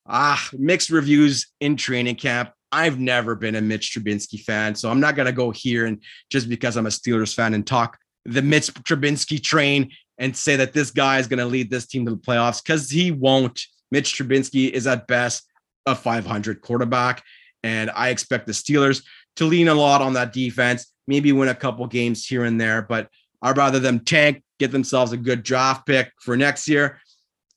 [0.08, 2.52] ah, mixed reviews in training camp.
[2.72, 6.50] I've never been a Mitch Trubisky fan, so I'm not gonna go here and just
[6.50, 10.92] because I'm a Steelers fan and talk the Mitch Trubisky train and say that this
[10.92, 13.62] guy is gonna lead this team to the playoffs because he won't.
[13.92, 15.48] Mitch Trubisky is at best
[15.86, 17.24] a 500 quarterback,
[17.64, 19.04] and I expect the Steelers
[19.38, 22.82] to lean a lot on that defense, maybe win a couple games here and there,
[22.82, 23.10] but
[23.42, 27.00] I'd rather them tank, get themselves a good draft pick for next year,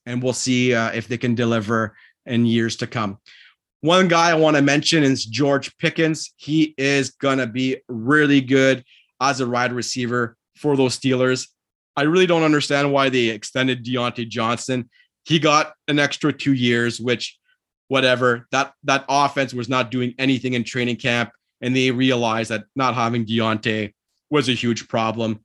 [0.06, 3.18] and we'll see uh, if they can deliver in years to come.
[3.80, 6.32] One guy I want to mention is George Pickens.
[6.36, 8.84] He is going to be really good
[9.20, 11.48] as a wide receiver for those Steelers.
[11.96, 14.90] I really don't understand why they extended Diontae Johnson.
[15.24, 17.37] He got an extra two years, which,
[17.88, 21.30] whatever, that, that offense was not doing anything in training camp.
[21.60, 23.92] And they realized that not having Diontae
[24.30, 25.40] was a huge problem.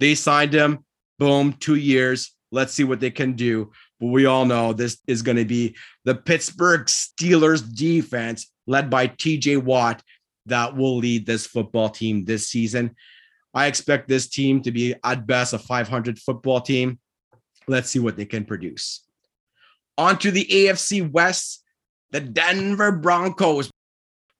[0.00, 0.84] They signed him,
[1.18, 2.34] boom, two years.
[2.50, 3.72] Let's see what they can do.
[4.00, 9.08] But we all know this is going to be the Pittsburgh Steelers defense led by
[9.08, 10.02] TJ Watt
[10.46, 12.94] that will lead this football team this season.
[13.54, 16.98] I expect this team to be at best a 500 football team.
[17.66, 19.04] Let's see what they can produce.
[19.96, 21.64] On to the AFC West.
[22.10, 23.70] The Denver Broncos.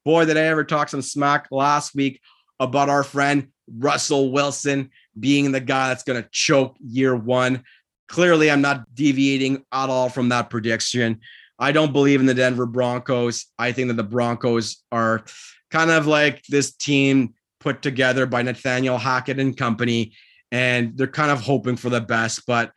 [0.05, 2.21] Boy, did I ever talk some smack last week
[2.61, 7.65] about our friend Russell Wilson being the guy that's going to choke year one.
[8.09, 11.21] Clearly, I'm not deviating at all from that prediction.
[11.59, 13.47] I don't believe in the Denver Broncos.
[13.59, 15.25] I think that the Broncos are
[15.71, 20.15] kind of like this team put together by Nathaniel Hackett and company,
[20.51, 22.47] and they're kind of hoping for the best.
[22.47, 22.73] But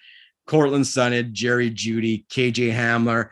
[0.47, 3.29] Courtland Sutton, Jerry Jeudy, KJ Hamler,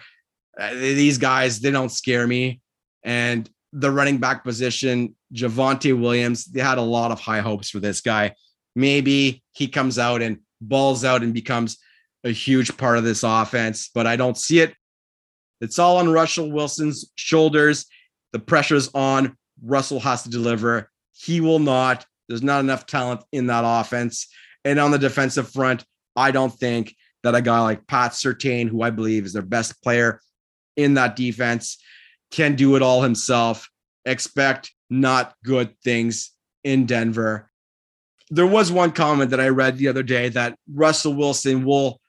[0.59, 2.59] uh, these guys, they don't scare me.
[3.03, 7.79] And the running back position, Javonte Williams, they had a lot of high hopes for
[7.79, 8.35] this guy.
[8.75, 11.77] Maybe he comes out and balls out and becomes
[12.23, 14.73] a huge part of this offense, but I don't see it.
[15.61, 17.85] It's all on Russell Wilson's shoulders.
[18.33, 19.37] The pressure's on.
[19.63, 20.89] Russell has to deliver.
[21.13, 22.05] He will not.
[22.27, 24.27] There's not enough talent in that offense.
[24.65, 28.81] And on the defensive front, I don't think that a guy like Pat Surtain, who
[28.81, 30.21] I believe is their best player
[30.79, 31.77] in that defense,
[32.31, 33.69] can do it all himself.
[34.05, 36.31] Expect not good things
[36.63, 37.49] in Denver.
[38.29, 41.99] There was one comment that I read the other day that Russell Wilson will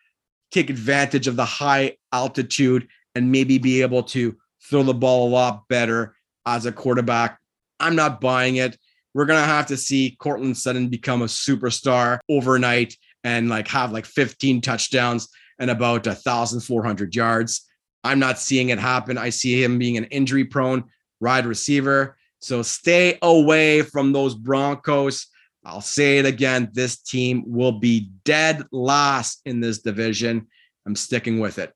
[0.51, 4.37] take advantage of the high altitude and maybe be able to
[4.69, 6.15] throw the ball a lot better
[6.47, 7.39] as a quarterback.
[7.79, 8.79] I'm not buying it.
[9.15, 13.93] We're going to have to see Courtland Sutton become a superstar overnight and like have
[13.93, 15.29] like 15 touchdowns
[15.59, 17.70] and about 1,400 yards.
[18.03, 19.19] I'm not seeing it happen.
[19.19, 20.85] I see him being an injury prone
[21.21, 22.17] wide receiver.
[22.41, 25.27] So stay away from those Broncos.
[25.65, 26.71] I'll say it again.
[26.73, 30.47] This team will be dead last in this division.
[30.87, 31.75] I'm sticking with it.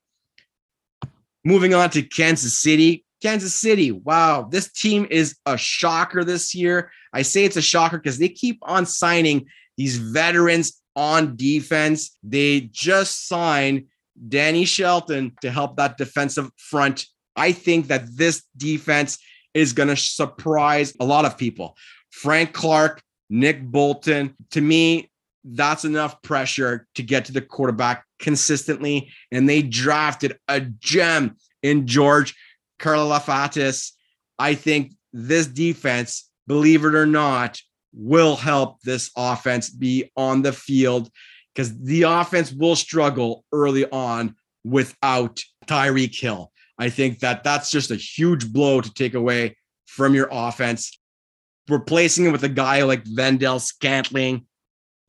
[1.43, 3.05] Moving on to Kansas City.
[3.21, 6.91] Kansas City, wow, this team is a shocker this year.
[7.13, 12.17] I say it's a shocker because they keep on signing these veterans on defense.
[12.23, 13.85] They just signed
[14.27, 17.05] Danny Shelton to help that defensive front.
[17.35, 19.17] I think that this defense
[19.53, 21.75] is going to surprise a lot of people.
[22.11, 25.09] Frank Clark, Nick Bolton, to me,
[25.43, 29.11] that's enough pressure to get to the quarterback consistently.
[29.31, 32.35] And they drafted a gem in George
[32.79, 33.91] Karlaftis.
[34.39, 37.61] I think this defense, believe it or not,
[37.93, 41.09] will help this offense be on the field
[41.55, 46.51] because the offense will struggle early on without Tyreek Hill.
[46.77, 50.99] I think that that's just a huge blow to take away from your offense.
[51.69, 54.45] Replacing it with a guy like Vendell Scantling,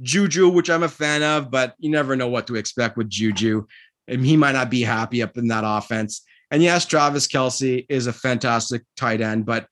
[0.00, 3.66] Juju, which I'm a fan of, but you never know what to expect with Juju.
[4.08, 6.22] And he might not be happy up in that offense.
[6.50, 9.66] And yes, Travis Kelce is a fantastic tight end, but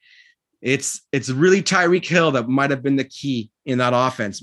[0.60, 4.42] it's it's really Tyreek Hill that might have been the key in that offense.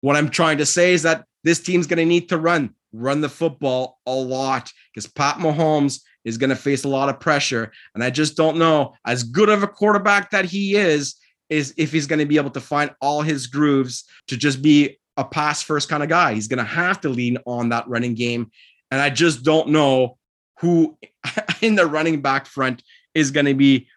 [0.00, 3.20] What I'm trying to say is that this team's going to need to run, run
[3.20, 7.72] the football a lot because Pat Mahomes is going to face a lot of pressure.
[7.94, 11.16] And I just don't know, as good of a quarterback that he is,
[11.48, 14.98] is if he's going to be able to find all his grooves to just be
[15.16, 16.34] a pass first kind of guy.
[16.34, 18.50] He's going to have to lean on that running game.
[18.90, 20.16] And I just don't know
[20.60, 20.96] who
[21.60, 22.82] in the running back front
[23.14, 23.88] is going to be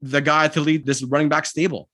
[0.00, 1.88] the guy to lead this running back stable.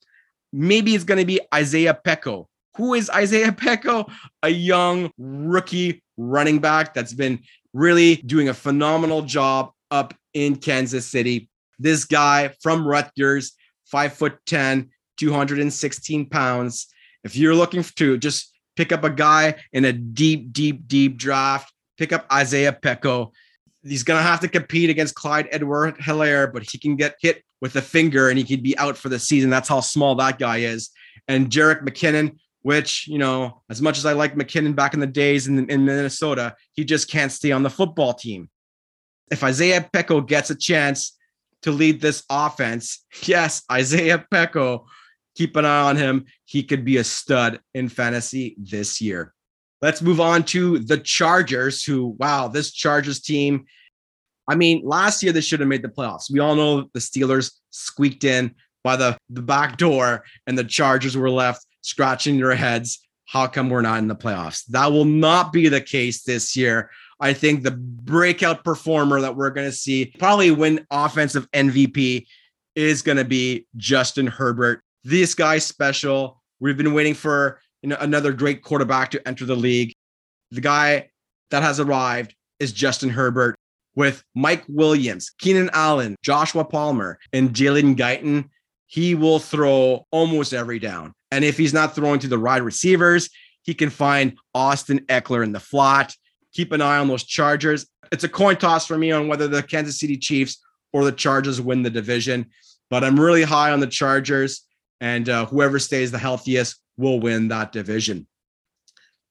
[0.52, 4.06] Maybe it's going to be Isiah Pacheco, who is Isiah Pacheco?
[4.42, 7.40] A young rookie running back that's been
[7.74, 11.50] really doing a phenomenal job up in Kansas City.
[11.78, 13.52] This guy from Rutgers,
[13.84, 16.86] five foot 10, 216 pounds.
[17.24, 21.72] If you're looking to just pick up a guy in a deep, deep, deep draft,
[21.98, 23.32] pick up Isiah Pacheco.
[23.82, 27.74] He's going to have to compete against Clyde Edwards-Helaire, but he can get hit with
[27.74, 29.50] a finger and he could be out for the season.
[29.50, 30.90] That's how small that guy is.
[31.26, 35.06] And Jerick McKinnon, which, you know, as much as I like McKinnon back in the
[35.06, 38.50] days in, in Minnesota, he just can't stay on the football team.
[39.30, 41.16] If Isiah Pacheco gets a chance
[41.62, 44.86] to lead this offense, yes, Isiah Pacheco,
[45.36, 46.24] keep an eye on him.
[46.44, 49.34] He could be a stud in fantasy this year.
[49.80, 53.66] Let's move on to the Chargers, who, wow, this Chargers team.
[54.48, 56.32] I mean, last year they should have made the playoffs.
[56.32, 61.16] We all know the Steelers squeaked in by the, the back door, and the Chargers
[61.16, 63.00] were left scratching their heads.
[63.26, 64.64] How come we're not in the playoffs?
[64.66, 66.90] That will not be the case this year.
[67.20, 72.26] I think the breakout performer that we're going to see probably win offensive MVP
[72.76, 74.82] is going to be Justin Herbert.
[75.04, 76.40] This guy's special.
[76.60, 79.92] We've been waiting for you know, another great quarterback to enter the league.
[80.50, 81.10] The guy
[81.50, 83.56] that has arrived is Justin Herbert
[83.94, 88.48] with Mike Williams, Keenan Allen, Joshua Palmer, and Jalen Guyton.
[88.86, 91.12] He will throw almost every down.
[91.30, 93.30] And if he's not throwing to the wide receivers,
[93.62, 96.14] he can find Austin Ekeler in the flat.
[96.54, 97.86] Keep an eye on those Chargers.
[98.10, 100.58] It's a coin toss for me on whether the Kansas City Chiefs
[100.92, 102.46] or the Chargers win the division.
[102.88, 104.64] But I'm really high on the Chargers,
[105.00, 108.26] and uh, whoever stays the healthiest will win that division.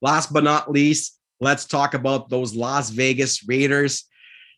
[0.00, 4.04] Last but not least, let's talk about those Las Vegas Raiders,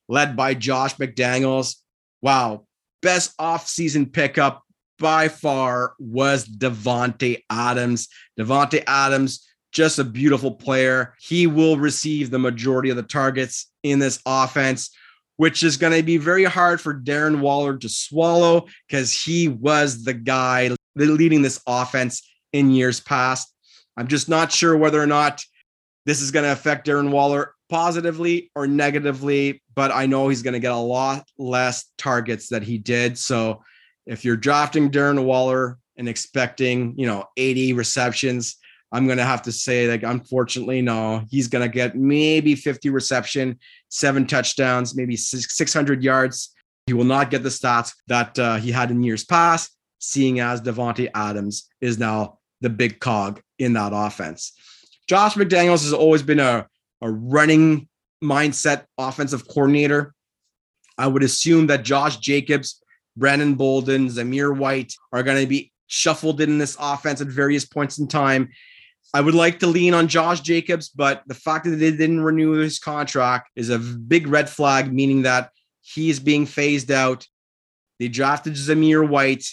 [0.08, 1.76] led by Josh McDaniels.
[2.20, 2.66] Wow,
[3.00, 4.62] best offseason pickup
[5.00, 8.06] by far was Davante Adams.
[8.38, 11.14] Davante Adams, just a beautiful player.
[11.18, 14.94] He will receive the majority of the targets in this offense,
[15.38, 20.04] which is going to be very hard for Darren Waller to swallow because he was
[20.04, 23.52] the guy leading this offense in years past.
[23.96, 25.42] I'm just not sure whether or not
[26.06, 30.54] this is going to affect Darren Waller positively or negatively, but I know he's going
[30.54, 33.16] to get a lot less targets that he did.
[33.16, 33.62] So
[34.06, 38.56] if you're drafting Darren Waller and expecting, you know, 80 receptions,
[38.92, 42.90] I'm going to have to say like unfortunately no, he's going to get maybe 50
[42.90, 46.54] reception, seven touchdowns, maybe 600 yards.
[46.86, 50.60] He will not get the stats that uh, he had in years past, seeing as
[50.60, 54.52] Davante Adams is now the big cog in that offense.
[55.08, 56.66] Josh McDaniels has always been a,
[57.00, 57.88] a running
[58.22, 60.14] mindset offensive coordinator.
[60.98, 62.82] I would assume that Josh Jacobs,
[63.20, 67.98] Brandon Bolden, Zamir White are going to be shuffled in this offense at various points
[67.98, 68.48] in time.
[69.12, 72.52] I would like to lean on Josh Jacobs, but the fact that they didn't renew
[72.52, 75.50] his contract is a big red flag, meaning that
[75.82, 77.26] he is being phased out.
[77.98, 79.46] They drafted Zamir White.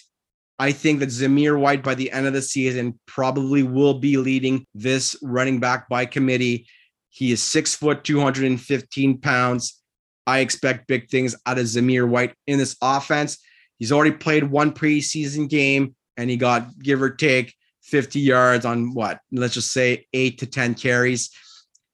[0.59, 4.65] I think that Zamir White by the end of the season probably will be leading
[4.73, 6.67] this running back by committee.
[7.09, 9.81] He is six foot, 215 pounds.
[10.25, 13.39] I expect big things out of Zamir White in this offense.
[13.77, 17.53] He's already played one preseason game and he got give or take
[17.83, 19.19] 50 yards on what?
[19.31, 21.29] Let's just say eight to 10 carries.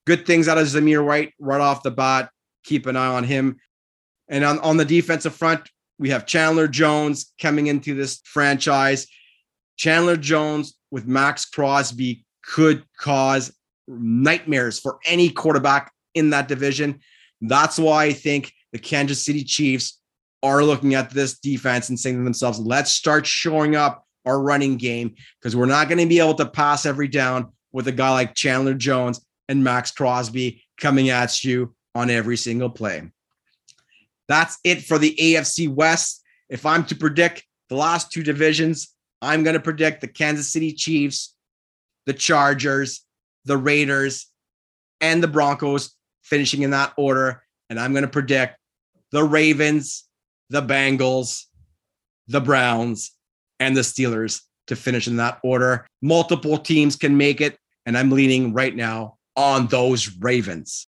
[0.05, 2.29] Good things out of Zamir White right off the bat.
[2.63, 3.57] Keep an eye on him.
[4.27, 5.69] And on, on the defensive front,
[5.99, 9.07] we have Chandler Jones coming into this franchise.
[9.77, 13.53] Chandler Jones with Maxx Crosby could cause
[13.87, 16.99] nightmares for any quarterback in that division.
[17.41, 19.99] That's why I think the Kansas City Chiefs
[20.43, 24.77] are looking at this defense and saying to themselves, let's start showing up our running
[24.77, 28.11] game because we're not going to be able to pass every down with a guy
[28.11, 33.09] like Chandler Jones and Maxx Crosby coming at you on every single play.
[34.27, 36.21] That's it for the AFC West.
[36.49, 40.73] If I'm to predict the last two divisions, I'm going to predict the Kansas City
[40.73, 41.35] Chiefs,
[42.05, 43.05] the Chargers,
[43.45, 44.27] the Raiders,
[45.01, 47.43] and the Broncos finishing in that order.
[47.69, 48.57] And I'm going to predict
[49.11, 50.05] the Ravens,
[50.53, 51.45] the Bengals,
[52.27, 53.11] the Browns,
[53.59, 55.87] and the Steelers to finish in that order.
[56.03, 60.87] Multiple teams can make it, and I'm leaning right now on those Ravens.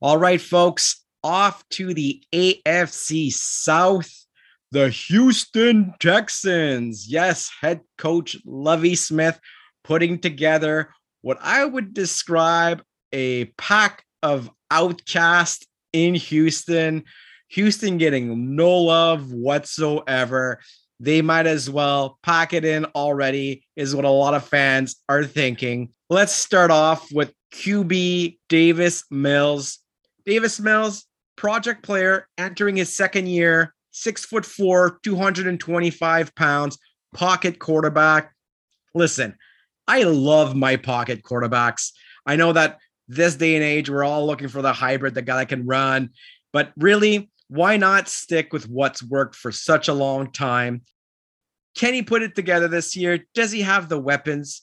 [0.00, 4.10] All right, folks, off to the AFC South.
[4.70, 7.06] The Houston Texans.
[7.06, 9.38] Yes, head coach Lovie Smith
[9.84, 10.88] putting together
[11.20, 17.04] what I would describe a pack of outcasts in Houston.
[17.52, 20.60] Houston getting no love whatsoever
[21.02, 25.24] they might as well pack it in already, is what a lot of fans are
[25.24, 25.88] thinking.
[26.08, 29.80] Let's start off with QB Davis Mills.
[30.24, 36.78] Davis Mills, project player entering his second year, six foot four, 225 pounds,
[37.12, 38.32] pocket quarterback.
[38.94, 39.36] Listen,
[39.88, 41.90] I love my pocket quarterbacks.
[42.26, 42.78] I know that
[43.08, 46.10] this day and age, we're all looking for the hybrid, the guy that can run,
[46.52, 50.80] but really, why not stick with what's worked for such a long time?
[51.76, 53.26] Can he put it together this year?
[53.34, 54.62] Does he have the weapons?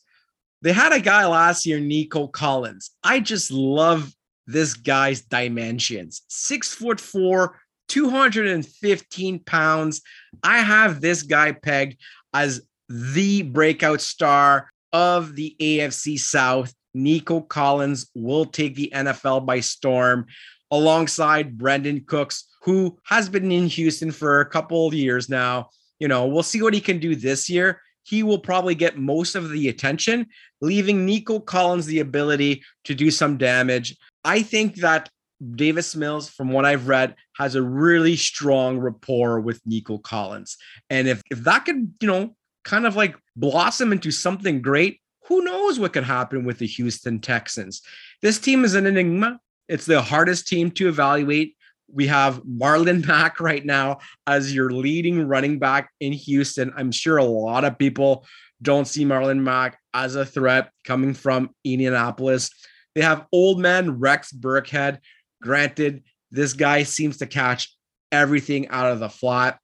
[0.64, 2.90] They had a guy last year, Nico Collins.
[3.04, 4.12] I just love
[4.48, 6.24] this guy's dimensions.
[6.30, 7.60] Six foot four,
[7.90, 10.02] 215 pounds.
[10.42, 12.02] I have this guy pegged
[12.34, 16.74] as the breakout star of the AFC South.
[16.96, 20.26] Nico Collins will take the NFL by storm
[20.72, 25.70] alongside Brandin Cooks, who has been in Houston for a couple of years now.
[26.00, 27.82] You know, we'll see what he can do this year.
[28.04, 30.28] He will probably get most of the attention,
[30.62, 33.98] leaving Nico Collins the ability to do some damage.
[34.24, 35.10] I think that
[35.56, 40.58] Davis Mills, from what I've read, has a really strong rapport with Nico Collins.
[40.90, 45.44] And if, if that could, you know, kind of like blossom into something great, who
[45.44, 47.82] knows what could happen with the Houston Texans?
[48.22, 49.40] This team is an enigma.
[49.70, 51.56] It's the hardest team to evaluate.
[51.92, 56.74] We have Marlon Mack right now as your leading running back in Houston.
[56.76, 58.26] I'm sure a lot of people
[58.62, 62.50] don't see Marlon Mack as a threat coming from Indianapolis.
[62.96, 65.00] They have old man Rex Burkhead.
[65.42, 67.74] Granted, this guy seems to catch
[68.12, 69.60] everything out of the flat.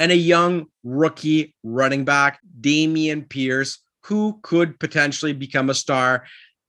[0.00, 6.24] And a young rookie running back, Dameon Pierce, who could potentially become a star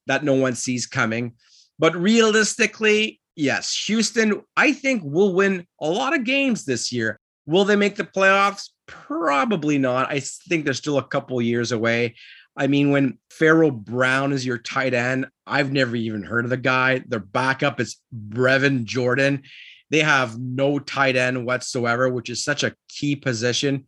[0.08, 1.34] that no one sees coming.
[1.80, 7.20] But realistically, yes, Houston, I think, will win a lot of games this year.
[7.46, 8.70] Will they make the playoffs?
[8.88, 10.10] Probably not.
[10.10, 12.16] I think they're still a couple years away.
[12.58, 16.58] I mean, when Pharaoh Brown is your tight end, I've never even heard of the
[16.58, 17.04] guy.
[17.08, 17.98] Their backup is
[18.30, 19.44] Brevin Jordan.
[19.92, 23.86] They have no tight end whatsoever, which is such a key position.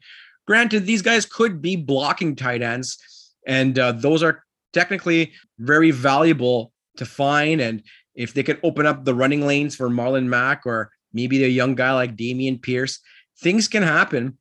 [0.47, 2.97] Granted, these guys could be blocking tight ends,
[3.45, 7.59] and uh, those are technically very valuable to find.
[7.59, 7.83] And
[8.15, 11.75] if they could open up the running lanes for Marlon Mack or maybe a young
[11.75, 12.99] guy like Dameon Pierce,
[13.39, 14.37] things can happen.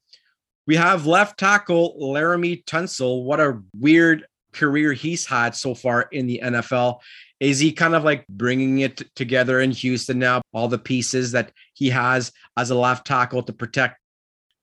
[0.66, 3.24] We have left tackle Laremy Tunsil.
[3.24, 7.00] What a weird career he's had so far in the NFL.
[7.40, 10.42] Is he kind of like bringing it together in Houston now?
[10.52, 13.98] All the pieces that he has as a left tackle to protect.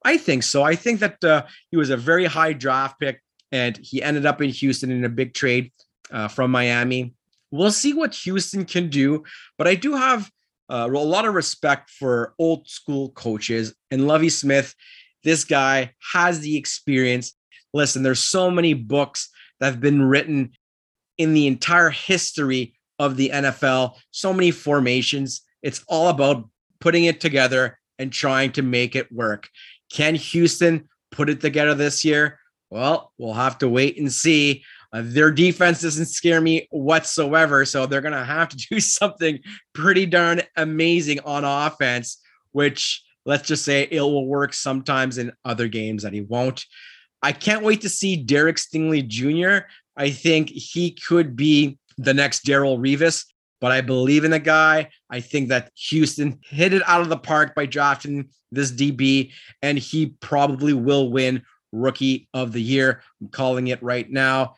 [0.03, 0.61] I think so.
[0.61, 3.21] I think that uh, he was a very high draft pick
[3.51, 5.71] and he ended up in Houston in a big trade
[6.11, 7.13] uh, from Miami.
[7.55, 9.23] We'll see what Houston can do,
[9.57, 10.29] but I do have
[10.69, 14.75] uh, a lot of respect for old school coaches and Lovie Smith
[15.25, 17.33] this guy has the experience.
[17.73, 19.29] Listen, there's so many books
[19.59, 20.51] that have been written
[21.17, 25.41] in the entire history of the NFL, so many formations.
[25.63, 26.47] It's all about
[26.79, 29.49] putting it together and trying to make it work.
[29.91, 32.39] Can Houston put it together this year?
[32.69, 34.63] Well, we'll have to wait and see.
[34.93, 37.65] Uh, their defense doesn't scare me whatsoever.
[37.65, 39.39] So they're going to have to do something
[39.73, 42.21] pretty darn amazing on offense,
[42.51, 46.65] which let's just say it will work sometimes in other games that he won't.
[47.21, 49.67] I can't wait to see Derek Stingley Jr.
[49.97, 53.25] I think he could be the next Darrelle Revis,
[53.61, 54.89] but I believe in the guy.
[55.09, 59.31] I think that Houston hit it out of the park by drafting this DB,
[59.61, 63.01] and he probably will win Rookie of the Year.
[63.21, 64.55] I'm calling it right now.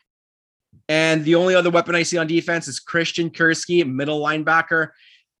[0.88, 4.88] And the only other weapon I see on defense is Christian Kirksey, middle linebacker.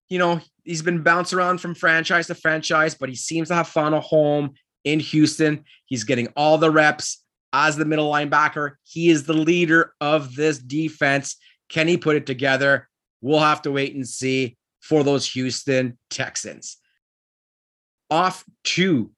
[0.08, 3.68] You know, he's been bounced around from franchise to franchise, but he seems to have
[3.68, 5.64] found a home in Houston.
[5.86, 8.74] He's getting all the reps as the middle linebacker.
[8.84, 11.36] He is the leader of this defense.
[11.68, 12.88] Can he put it together?
[13.20, 16.76] We'll have to wait and see for those Houston Texans.
[18.10, 19.10] Off to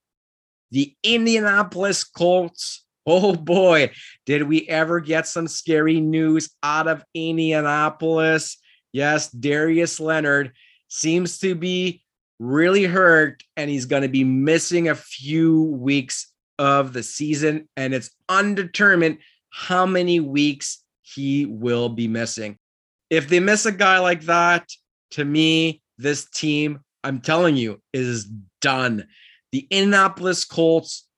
[0.70, 2.84] the Indianapolis Colts.
[3.12, 3.90] Oh boy,
[4.24, 8.56] did we ever get some scary news out of Indianapolis?
[8.92, 10.52] Yes, Darius Leonard
[10.86, 12.04] seems to be
[12.38, 17.94] really hurt and he's going to be missing a few weeks of the season and
[17.94, 19.18] it's undetermined
[19.50, 22.58] how many weeks he will be missing.
[23.10, 24.68] If they miss a guy like that,
[25.12, 28.30] to me, this team, I'm telling you, is
[28.60, 29.08] done.
[29.50, 31.08] The Indianapolis Colts,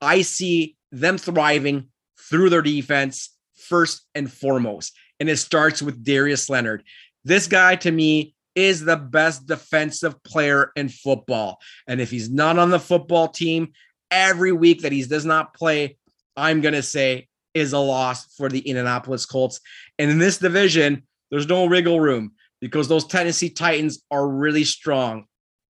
[0.00, 1.88] I see them thriving
[2.20, 4.96] through their defense first and foremost.
[5.18, 6.84] And it starts with Darius Leonard.
[7.24, 11.58] This guy, to me, is the best defensive player in football.
[11.88, 13.72] And if he's not on the football team
[14.10, 15.96] every week that he does not play,
[16.36, 19.60] I'm going to say is a loss for the Indianapolis Colts.
[19.98, 25.26] And in this division, there's no wriggle room because those Tennessee Titans are really strong.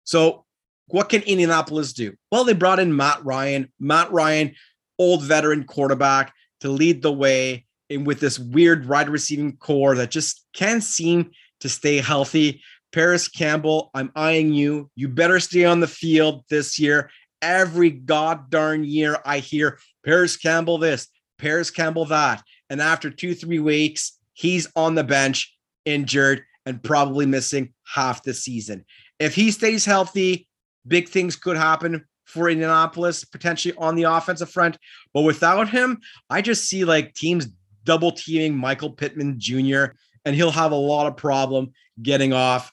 [0.05, 0.45] So,
[0.87, 2.15] what can Indianapolis do?
[2.33, 3.71] Well, they brought in Matt Ryan.
[3.79, 4.55] Matt Ryan,
[4.99, 10.11] old veteran quarterback, to lead the way and with this weird wide receiving core that
[10.11, 11.31] just can't seem
[11.61, 12.63] to stay healthy.
[12.93, 14.91] Parris Campbell, I'm eyeing you.
[14.95, 17.11] You better stay on the field this year.
[17.41, 22.43] Every god darn year, I hear Parris Campbell this, Parris Campbell that.
[22.71, 28.35] And after two, three weeks, he's on the bench, injured, and probably missing half the
[28.35, 28.85] season.
[29.19, 30.49] If he stays healthy,
[30.87, 34.79] big things could happen for Indianapolis, potentially on the offensive front.
[35.13, 35.99] But without him,
[36.31, 37.49] I just see like teams
[37.85, 39.87] double teaming Michael Pittman Jr
[40.29, 41.73] and he'll have a lot of problem
[42.03, 42.71] getting off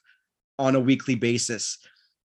[0.58, 1.78] on a weekly basis.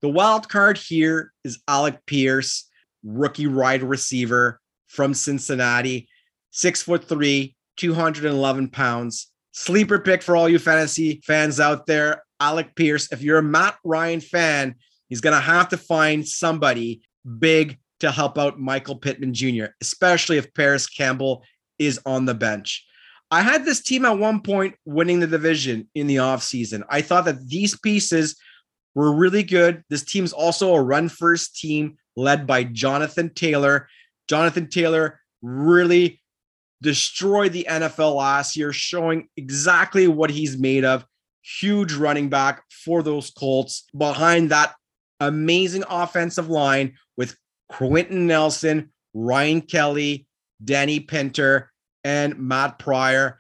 [0.03, 2.69] The wild card here is Alec Pierce,
[3.05, 6.09] rookie wide receiver from Cincinnati,
[6.51, 9.29] six foot three, 211 pounds.
[9.53, 12.25] Sleeper pick for all you fantasy fans out there.
[12.41, 14.75] Alec Pierce, if you're a Matt Ryan fan,
[15.09, 17.03] he's going to have to find somebody
[17.39, 21.45] big to help out Michael Pittman Jr., especially if Parris Campbell
[21.79, 22.87] is on the bench.
[23.31, 26.83] I had this team at one point winning the division in the offseason.
[26.89, 28.37] I thought that these pieces
[28.95, 29.85] were really good.
[29.89, 33.89] This team's also a run first team led by Jonathan Taylor.
[34.29, 36.21] Jonathan Taylor really
[36.83, 41.05] destroyed the NFL last year, showing exactly what he's made of.
[41.43, 43.87] Huge running back for those Colts.
[43.97, 44.75] Behind that
[45.21, 47.37] amazing offensive line with
[47.69, 50.27] Quenton Nelson, Ryan Kelly,
[50.65, 51.71] Danny Pinter,
[52.05, 53.39] and Matt Pryor.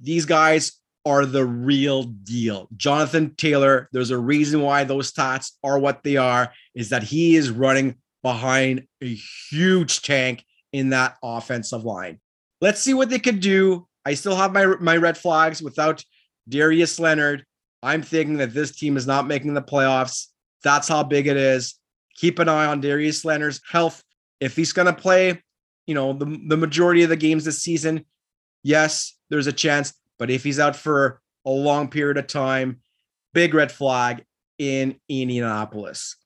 [0.00, 0.72] These guys
[1.04, 2.68] are the real deal.
[2.76, 7.36] Jonathan Taylor, there's a reason why those stats are what they are, is that he
[7.36, 9.14] is running behind a
[9.50, 12.18] huge tank in that offensive line.
[12.60, 13.86] Let's see what they could do.
[14.04, 16.02] I still have my, my red flags without
[16.48, 17.44] Darius Leonard.
[17.82, 20.26] I'm thinking that this team is not making the playoffs.
[20.62, 21.74] That's how big it is.
[22.16, 24.02] Keep an eye on Darius Leonard's health.
[24.40, 25.42] If he's going to play,
[25.86, 28.04] you know, the, the majority of the games this season,
[28.62, 29.94] yes, there's a chance.
[30.18, 32.80] But if he's out for a long period of time,
[33.32, 34.24] big red flag
[34.58, 36.16] in Indianapolis.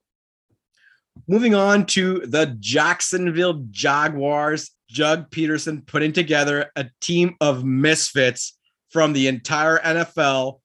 [1.26, 8.56] Moving on to the Jacksonville Jaguars, Doug Pederson putting together a team of misfits
[8.90, 10.60] from the entire NFL,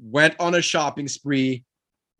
[0.00, 1.64] went on a shopping spree,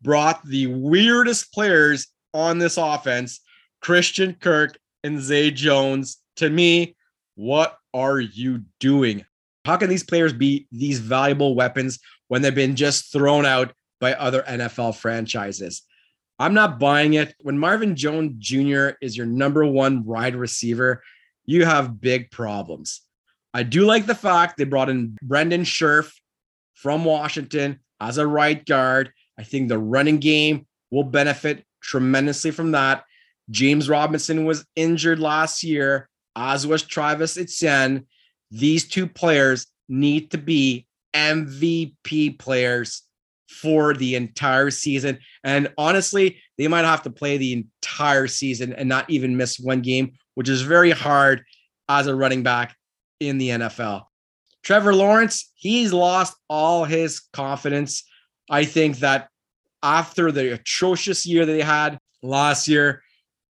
[0.01, 3.41] brought the weirdest players on this offense,
[3.81, 6.17] Christian Kirk and Zay Jones.
[6.37, 6.95] To me,
[7.35, 9.25] what are you doing?
[9.65, 14.13] How can these players be these valuable weapons when they've been just thrown out by
[14.13, 15.83] other NFL franchises?
[16.39, 17.33] I'm not buying it.
[17.41, 18.89] When Marvin Jones Jr.
[19.01, 21.01] is your number one wide receiver,
[21.45, 23.01] you have big problems.
[23.53, 26.13] I do like the fact they brought in Brandon Scherff
[26.75, 29.11] from Washington as a right guard.
[29.37, 33.03] I think the running game will benefit tremendously from that.
[33.49, 38.05] James Robinson was injured last year, as was Travis Etienne.
[38.51, 43.03] These two players need to be MVP players
[43.49, 45.19] for the entire season.
[45.43, 49.81] And honestly, they might have to play the entire season and not even miss one
[49.81, 51.43] game, which is very hard
[51.87, 52.75] as a running back
[53.19, 54.03] in the NFL.
[54.63, 58.03] Trevor Lawrence, he's lost all his confidence.
[58.49, 59.29] I think that
[59.83, 63.03] after the atrocious year that they had last year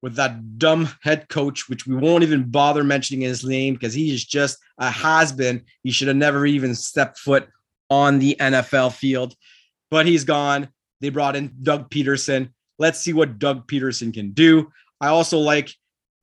[0.02, 4.14] with that dumb head coach, which we won't even bother mentioning his name because he
[4.14, 5.64] is just a has been.
[5.84, 7.48] He should have never even stepped foot
[7.90, 9.36] on the NFL field,
[9.90, 10.70] but he's gone.
[11.02, 12.50] They brought in Doug Pederson.
[12.78, 14.72] Let's see what Doug Pederson can do.
[15.02, 15.74] I also like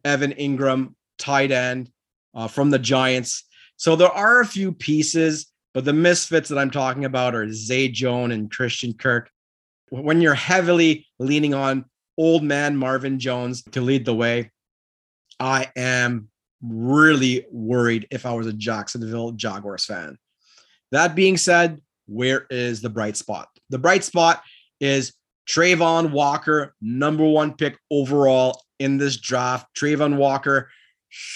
[0.04, 1.90] Evan Engram, tight end
[2.34, 3.44] uh, from the Giants.
[3.76, 7.88] So there are a few pieces, but the misfits that I'm talking about are Zay
[7.88, 9.30] Jones and Christian Kirk.
[9.90, 11.84] When you're heavily leaning on
[12.18, 14.50] old man Marvin Jones to lead the way,
[15.40, 16.28] I am
[16.62, 20.18] really worried if I was a Jacksonville Jaguars fan.
[20.92, 23.48] That being said, where is the bright spot?
[23.70, 24.42] The bright spot
[24.80, 25.14] is
[25.48, 29.66] Travon Walker, number one pick overall in this draft.
[29.76, 30.70] Travon Walker,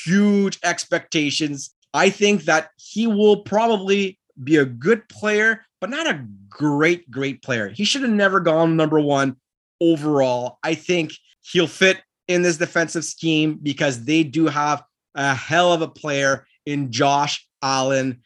[0.05, 1.75] huge expectations.
[1.95, 7.43] I think that he will probably be a good player, but not a great, great
[7.43, 7.69] player.
[7.69, 9.37] He should have never gone number one
[9.81, 10.59] overall.
[10.63, 11.13] I think
[11.43, 14.83] he'll fit in this defensive scheme because they do have
[15.15, 18.23] a hell of a player in Josh Allen.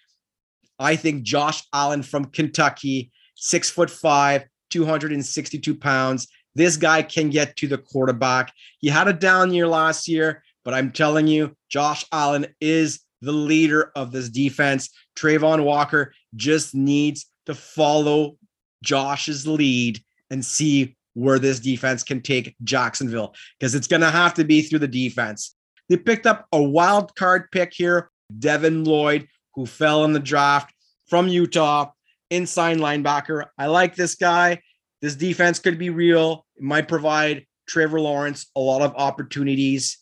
[0.78, 6.28] I think Josh Allen from Kentucky, six foot five, 262 pounds.
[6.54, 8.52] This guy can get to the quarterback.
[8.78, 13.32] He had a down year last year, but I'm telling you, Josh Allen is the
[13.32, 14.90] leader of this defense.
[15.16, 18.36] Travon Walker just needs to follow
[18.82, 24.34] Josh's lead and see where this defense can take Jacksonville because it's going to have
[24.34, 25.54] to be through the defense.
[25.88, 30.72] They picked up a wild card pick here, Devin Lloyd, who fell in the draft
[31.08, 31.90] from Utah,
[32.30, 33.46] inside linebacker.
[33.58, 34.62] I like this guy.
[35.02, 36.46] This defense could be real.
[36.56, 39.98] It might provide Trevor Lawrence a lot of opportunities.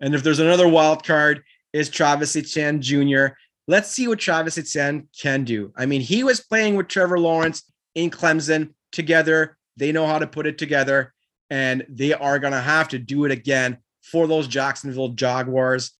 [0.00, 1.42] And if there's another wild card,
[1.72, 3.28] is Travis Etienne Jr.
[3.68, 5.72] Let's see what Travis Etienne can do.
[5.76, 7.62] I mean, he was playing with Trevor Lawrence
[7.94, 9.56] in Clemson together.
[9.76, 11.12] They know how to put it together,
[11.50, 15.92] and they are going to have to do it again for those Jacksonville Jaguars.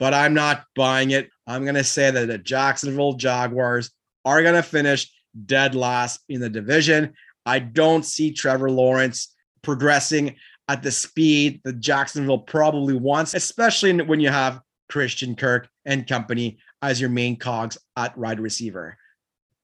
[0.00, 1.30] But I'm not buying it.
[1.46, 3.90] I'm going to say that the Jacksonville Jaguars
[4.24, 5.10] are going to finish
[5.46, 7.14] dead last in the division.
[7.46, 10.36] I don't see Trevor Lawrence progressing
[10.68, 16.58] at the speed that Jacksonville probably wants, especially when you have Christian Kirk and company
[16.82, 18.96] as your main cogs at wide receiver.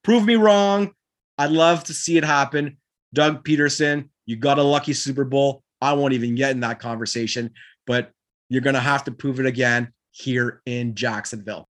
[0.03, 0.93] Prove me wrong.
[1.39, 2.77] I'd love to see it happen.
[3.15, 5.63] Doug Pederson, you got a lucky Super Bowl.
[5.81, 7.51] I won't even get in that conversation,
[7.87, 8.13] but
[8.49, 11.69] you're going to have to prove it again here in Jacksonville.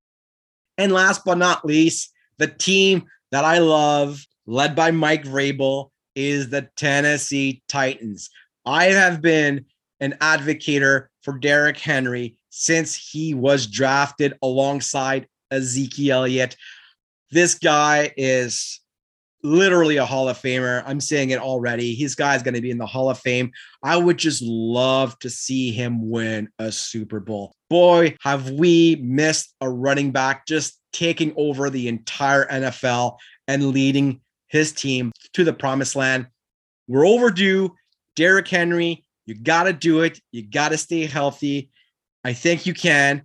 [0.77, 6.51] And last but not least, the team that I love, led by Mike Vrabel, is
[6.51, 8.31] the Tennessee Titans.
[8.65, 9.67] I have been
[10.01, 16.57] an advocator for Derrick Henry since he was drafted alongside Ezekiel Elliott.
[17.31, 18.81] This guy is
[19.43, 20.83] literally a Hall of Famer.
[20.87, 21.95] I'm saying it already.
[21.95, 23.53] His guy's going to be in the Hall of Fame.
[23.83, 27.55] I would just love to see him win a Super Bowl.
[27.71, 34.21] Boy, have we missed a running back just taking over the entire NFL and leading
[34.49, 36.27] his team to the promised land.
[36.89, 37.75] We're overdue.
[38.21, 40.21] Derrick Henry, you got to do it.
[40.31, 41.71] You got to stay healthy.
[42.23, 43.23] I think you can.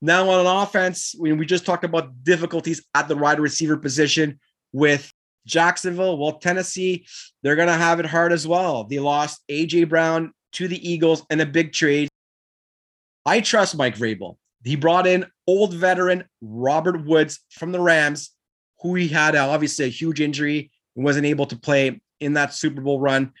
[0.00, 4.40] Now on offense, when we just talked about difficulties at the wide receiver position
[4.72, 5.12] with
[5.44, 7.04] Jacksonville, well, Tennessee,
[7.42, 8.84] they're going to have it hard as well.
[8.84, 12.08] They lost AJ Brown to the Eagles in a big trade.
[13.26, 14.38] I trust Mike Vrabel.
[14.64, 18.30] He brought in old veteran Robert Woods from the Rams,
[18.80, 22.80] who he had obviously a huge injury and wasn't able to play in that Super
[22.80, 23.34] Bowl run.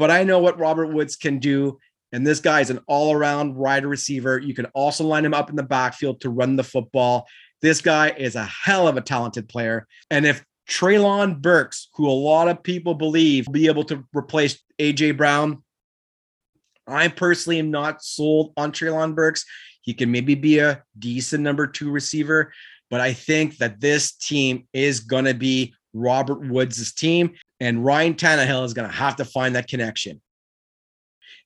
[0.00, 1.78] But I know what Robert Woods can do.
[2.10, 4.38] And this guy is an all around wide receiver.
[4.38, 7.28] You can also line him up in the backfield to run the football.
[7.60, 9.86] This guy is a hell of a talented player.
[10.10, 14.58] And if Treylon Burks, who a lot of people believe will be able to replace
[14.78, 15.62] AJ Brown,
[16.86, 19.44] I personally am not sold on Treylon Burks.
[19.82, 22.54] He can maybe be a decent number two receiver,
[22.88, 28.14] but I think that this team is going to be Robert Woods' team, and Ryan
[28.14, 30.20] Tannehill is going to have to find that connection.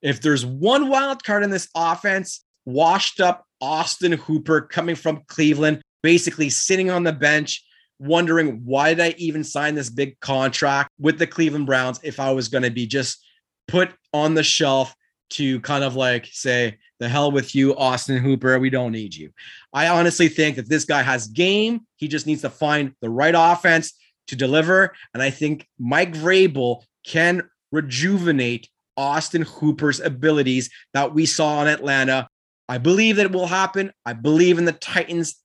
[0.03, 5.83] If there's one wild card in this offense, washed up Austin Hooper coming from Cleveland,
[6.03, 7.65] basically sitting on the bench,
[7.99, 12.33] wondering why did I even sign this big contract with the Cleveland Browns if I
[12.33, 13.25] was going to be just
[13.69, 14.95] put on the shelf
[15.31, 18.59] to kind of like say, the hell with you, Austin Hooper.
[18.59, 19.31] We don't need you.
[19.73, 21.81] I honestly think that this guy has game.
[21.97, 23.95] He just needs to find the right offense
[24.29, 24.95] to deliver.
[25.13, 32.29] And I think Mike Vrabel can rejuvenate Austin Hooper's abilities that we saw in Atlanta.
[32.69, 33.93] I believe that it will happen.
[34.07, 35.37] I believe in the Titans.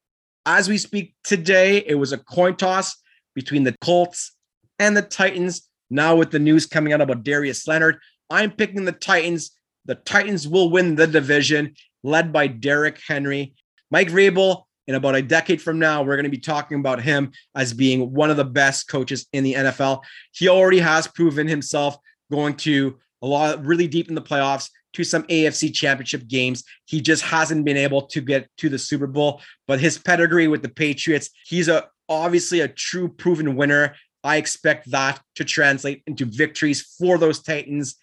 [0.46, 2.96] As we speak today, it was a coin toss
[3.36, 4.36] between the Colts
[4.78, 5.68] and the Titans.
[5.90, 7.98] Now, with the news coming out about Darius Leonard,
[8.30, 9.52] I'm picking the Titans
[9.90, 11.74] the Titans will win the division,
[12.04, 13.56] led by Derrick Henry.
[13.90, 17.32] Mike Vrabel, in about a decade from now, we're going to be talking about him
[17.56, 20.02] as being one of the best coaches in the NFL.
[20.32, 21.96] He already has proven himself
[22.32, 26.64] going to a lot really deep in the playoffs to some AFC championship games.
[26.86, 30.64] He just hasn't been able to get to the Super Bowl, but his pedigree with
[30.64, 33.94] the Patriots, he's a obviously a true proven winner.
[34.24, 37.96] I expect that to translate into victories for those Titans.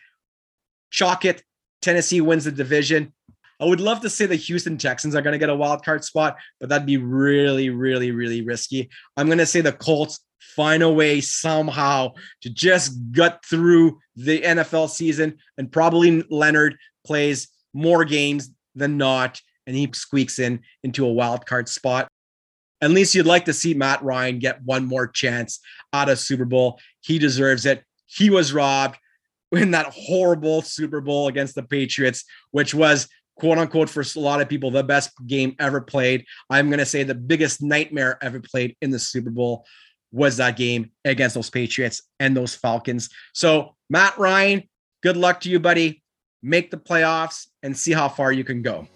[0.90, 1.42] Chalk it
[1.82, 3.12] Tennessee wins the division.
[3.58, 6.04] I would love to say the Houston Texans are going to get a wild card
[6.04, 8.90] spot, but that'd be really, really, really risky.
[9.16, 10.20] I'm going to say the Colts
[10.54, 16.76] find a way somehow to just gut through the NFL season, and probably Leonard
[17.06, 22.08] plays more games than not, and he squeaks in into a wild card spot.
[22.82, 25.60] At least you'd like to see Matt Ryan get one more chance
[25.94, 26.78] at a Super Bowl.
[27.00, 27.82] He deserves it.
[28.04, 28.98] He was robbed
[29.52, 34.40] in that horrible Super Bowl against the Patriots, which was quote unquote for a lot
[34.40, 36.24] of people the best game ever played.
[36.50, 39.64] I'm going to say the biggest nightmare ever played in the Super Bowl
[40.12, 43.10] was that game against those Patriots and those Falcons.
[43.34, 44.62] So, Matt Ryan,
[45.02, 46.02] good luck to you, buddy.
[46.42, 48.88] Make the playoffs and see how far you can go.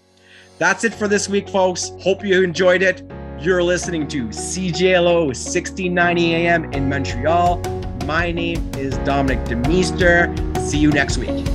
[0.58, 1.90] That's it for this week, folks.
[2.00, 3.02] Hope you enjoyed it.
[3.40, 7.58] You're listening to CJLO 1690 AM in Montreal.
[8.04, 10.58] My name is Dominic Demeester.
[10.60, 11.46] See you next week.